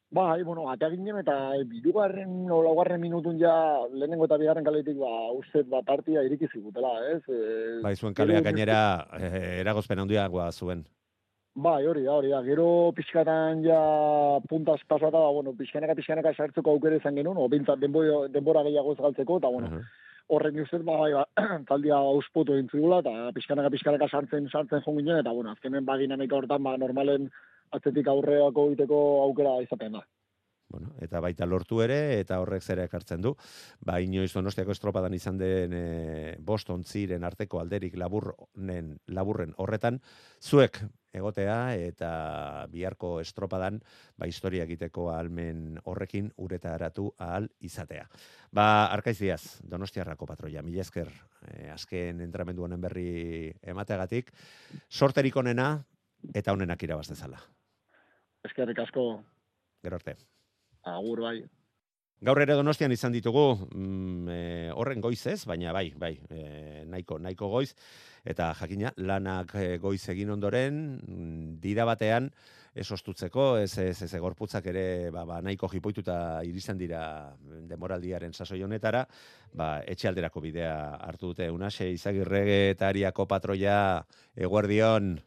[0.09, 0.87] Bai, bueno, atea
[1.19, 6.23] eta e, birugarren o laugarren minutun ja lehenengo eta bigarren kaletik ba uste ba partia
[6.23, 7.23] iriki zigutela, ez?
[7.27, 10.85] E, Bai, zuen kalea gainera e, eragozpen handiagoa zuen.
[11.57, 12.39] Bai, hori da, hori da.
[12.45, 17.79] Gero pixkatan ja puntas pasata, ba, bueno, pixkanaka pixkanaka sartzeko aukera izan genuen, o bintzat
[17.81, 19.81] denbora, denbora gehiago ez galtzeko, eta bueno,
[20.27, 21.25] horren ustez, ba, bai, ba,
[21.71, 25.97] taldia auspotu egin zigula, eta pixkanaka pixkanaka sartzen, sartzen joan ginen, eta bueno, azkenen ba
[25.97, 27.31] dinamika hortan, ba, normalen
[27.71, 30.05] atzetik aurreako egiteko aukera izaten da.
[30.69, 33.31] Bueno, eta baita lortu ere, eta horrek zera ekartzen du.
[33.87, 35.83] Ba, inoiz donostiako estropadan izan den e,
[36.43, 40.01] boston ziren arteko alderik laburren, laburren horretan,
[40.43, 40.81] zuek
[41.17, 42.09] egotea eta
[42.69, 43.79] biharko estropadan
[44.19, 48.09] ba, historia egiteko ahalmen horrekin ureta aratu ahal izatea.
[48.51, 51.13] Ba, arkaiziaz, donostiarrako patroia, mila esker,
[51.47, 54.35] e, azken entramendu honen berri emateagatik,
[54.89, 55.77] sorterik onena
[56.35, 57.39] eta honenak irabaz dezala.
[58.47, 59.05] Eskerrik asko,
[59.83, 60.17] Gero arte.
[60.83, 61.37] agur bai.
[62.27, 64.37] Gaur ere Donostian izan ditugu, mm, e,
[64.73, 67.75] horren goiz ez, baina bai, bai, e, nahiko, nahiko goiz,
[68.25, 72.31] eta jakina, lanak e, goiz egin ondoren, mm, dira batean,
[72.73, 77.03] ez ostutzeko, ez, ez, ez gorputzak ere ba, ba, nahiko jipoituta irizan dira
[77.69, 79.05] demoraldiaren sasoi honetara,
[79.53, 83.77] ba, etxealderako bidea hartu dute unase, izagirre eta ariako patroia
[84.35, 85.17] eguerdion,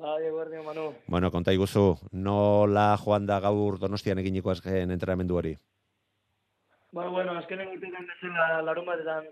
[0.00, 0.94] Bai, eguerdio, Manu.
[1.06, 5.52] bueno, konta iguzu, nola joan da gaur Donostian eginiko azken entrenamendu hori?
[6.96, 9.28] Ba, bueno, azkenen urtetan bezala larun batetan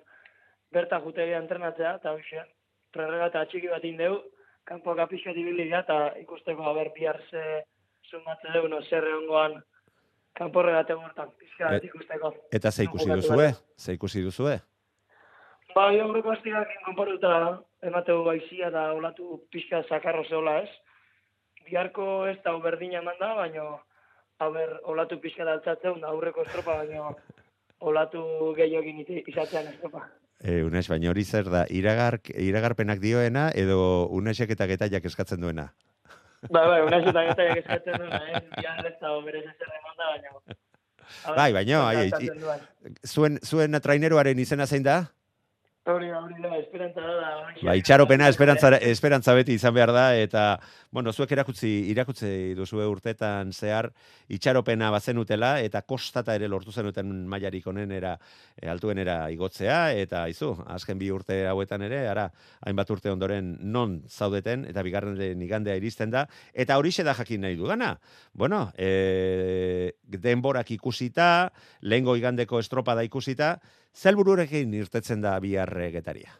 [0.70, 2.44] berta jutegia entrenatzea, eta hoxe,
[2.92, 4.20] prerregata txiki bat indeu,
[4.68, 7.64] kanpoak apiskat ibili dira, eta ikusteko haber bihar ze
[8.10, 9.62] sumatze deu, no, zer egongoan
[10.38, 12.34] kanpo regate hortan, pixka E- ikusteko.
[12.52, 13.54] Eta ze ikusi duzue?
[13.76, 14.60] Ze ikusi duzue?
[15.74, 17.32] Ba, jo aurreko astigak konporuta
[17.84, 20.70] emateu baizia eta olatu pixka zakarro zeola ez.
[21.66, 23.66] Biharko ez da berdina eman da, baina
[24.44, 27.10] haber olatu pixka da altzatzen, da aurreko estropa, baina
[27.80, 28.22] olatu
[28.56, 30.06] gehiagin izatzean estropa.
[30.38, 35.68] E, Unes, baina hori zer da, iragar, iragarpenak dioena edo Unesek eta getaiak eskatzen duena?
[36.46, 38.42] Bai, bai, una zuta geta eskatzen duena, eh?
[38.86, 40.58] Ez da berez ezer eman da, baina...
[41.34, 42.66] Bai, baina, ai, ai, altzatzen duan.
[43.06, 45.00] zuen, zuen traineroaren izena zein da?
[45.88, 47.28] Hori da, hori da, esperantza da.
[47.64, 50.42] Ba, itxaropena, esperantza, esperantza beti izan behar da, eta,
[50.90, 53.90] bueno, zuek erakutzi, irakutzi duzue urtetan zehar,
[54.32, 58.14] itxaropena bazenutela, eta kostata ere lortu zenuten mailarik onenera,
[58.56, 62.28] e, altuenera igotzea, eta izu, azken bi urte hauetan ere, ara,
[62.64, 67.60] hainbat urte ondoren non zaudeten, eta bigarren igandea iristen da, eta horixe da jakin nahi
[67.60, 67.94] dudana.
[68.32, 71.50] Bueno, e, denborak ikusita,
[71.82, 73.58] lehengo igandeko estropada ikusita,
[73.94, 76.32] zelbururekin irtetzen da biharre getaria.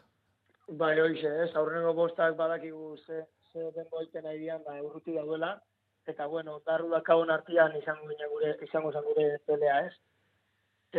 [0.69, 3.23] Bai, hoize, ez, aurrengo bostak badakigu ze,
[3.53, 5.55] ze denbo egiten nahi dian, ba, urruti daudela,
[6.07, 9.93] eta bueno, darru dakagun artian izango gine gure, izango zen gure pelea, ez?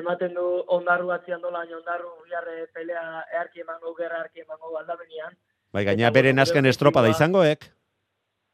[0.01, 0.47] Ematen du
[0.77, 5.37] ondarru batzian dola, ondarru biharre pelea earki emango, gerra earki emango aldabenian.
[5.73, 7.71] Bai, gaina beren azken estropada objektiboa- izangoek,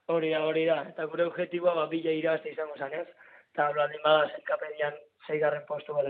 [0.07, 3.09] Hori da, hori da, eta gure objetiboa ba, bila irabazte izango zen, ez?
[3.53, 4.95] Eta bladin bada zenkapedian
[5.27, 6.07] zeigarren postu bat.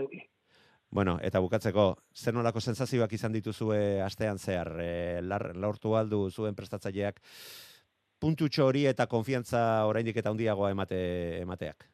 [0.97, 6.55] Bueno, eta bukatzeko, zer nolako sensazioak izan dituzue astean zehar, e, lar, lortu aldu zuen
[6.55, 7.19] prestatzaileak
[8.19, 10.99] puntutxo hori eta konfiantza oraindik eta handiagoa emate,
[11.41, 11.87] emateak.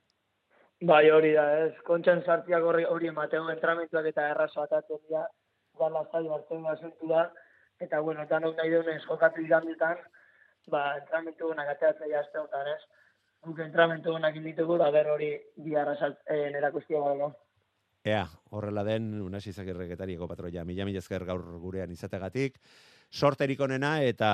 [0.84, 1.76] Bai, hori da, ez.
[1.88, 5.24] Kontxan sartiak hori, hori emateo entramentuak eta errazo atatzen dira,
[5.80, 7.30] gala zai hartzen asuntu da,
[7.80, 10.02] eta bueno, danok nahi dunez jokatu igandetan,
[10.74, 13.08] ba, entramentu honak ateatzea jazte honetan, ez?
[13.48, 15.32] Guk entramentu honak inditugu, da ber hori
[15.64, 17.32] biharra saltzen erakustia badago.
[18.04, 22.60] Ea, horrela den, unasi izagirreketarieko patroia, mila mila esker gaur gurean izategatik,
[23.12, 24.30] sorterik onena eta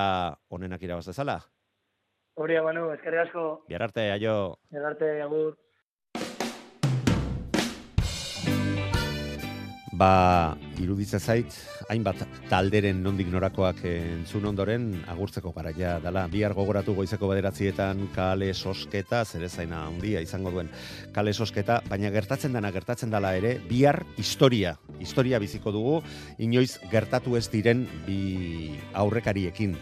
[0.49, 1.37] onenak irabaz dezala.
[2.39, 4.55] Hori Manu, eskerrik asko, Bihar arte, aio.
[4.71, 5.57] arte, agur.
[9.99, 11.57] Ba, iruditzen zait,
[11.91, 16.23] hainbat talderen nondik norakoak entzun ondoren agurtzeko garaia dala.
[16.31, 20.71] Bihar gogoratu goizeko baderatzietan kale sosketa, zerezaina handia izango duen
[21.11, 25.99] kale sosketa, baina gertatzen dana gertatzen dala ere, bihar historia historia biziko dugu,
[26.39, 29.75] inoiz gertatu ez diren bi aurrekariekin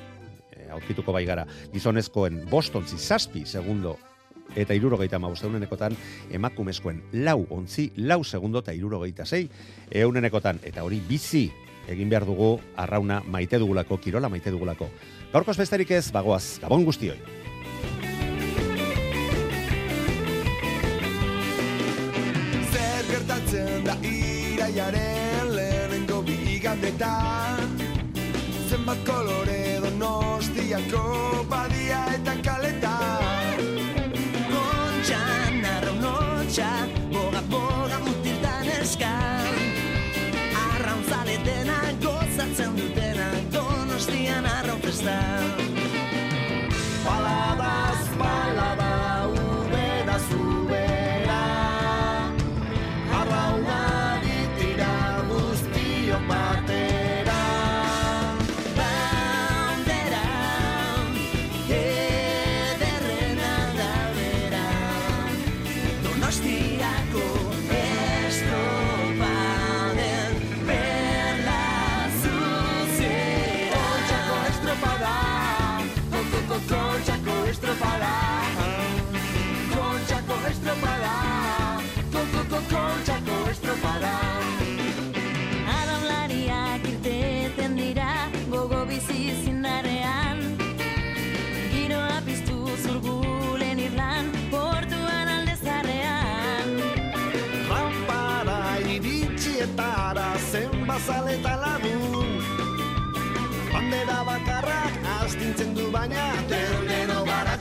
[0.77, 1.45] aurkituko bai gara.
[1.73, 3.97] Gizonezkoen bostontzi zazpi segundo
[4.55, 5.95] eta irurogeita mausteunenekotan
[6.31, 9.47] emakumezkoen lau ontzi, lau segundo eta irurogeita zei
[9.91, 10.61] eunenekotan.
[10.63, 11.47] Eta hori bizi
[11.87, 14.89] egin behar dugu arrauna maite dugulako, kirola maite dugulako.
[15.33, 17.17] Gaurkoz besterik ez, bagoaz, gabon guztioi.
[22.71, 27.77] Zer gertatzen da iraiaren lehenengo bigandetan
[28.67, 33.61] Zenbat kolore donostiako badia eta kaletan
[34.51, 36.71] Kontxan, arraunotxa,
[37.13, 39.55] boga boga mutiltan eskan
[40.65, 45.66] Arraun zaletena gozatzen dutena donostian arraun festan
[82.71, 84.13] kontxako estropada.
[85.77, 88.11] Araulariak irteten dira
[88.51, 90.41] gogo bizi zindarean
[91.73, 96.73] Giroa piztu zurgulen irlan portuan alde zarrean.
[97.71, 98.61] Rampara
[98.95, 102.31] iritsietara zen bazaleta lagun
[103.73, 107.57] Bandera bakarrak astintzen du baina Terdeno gara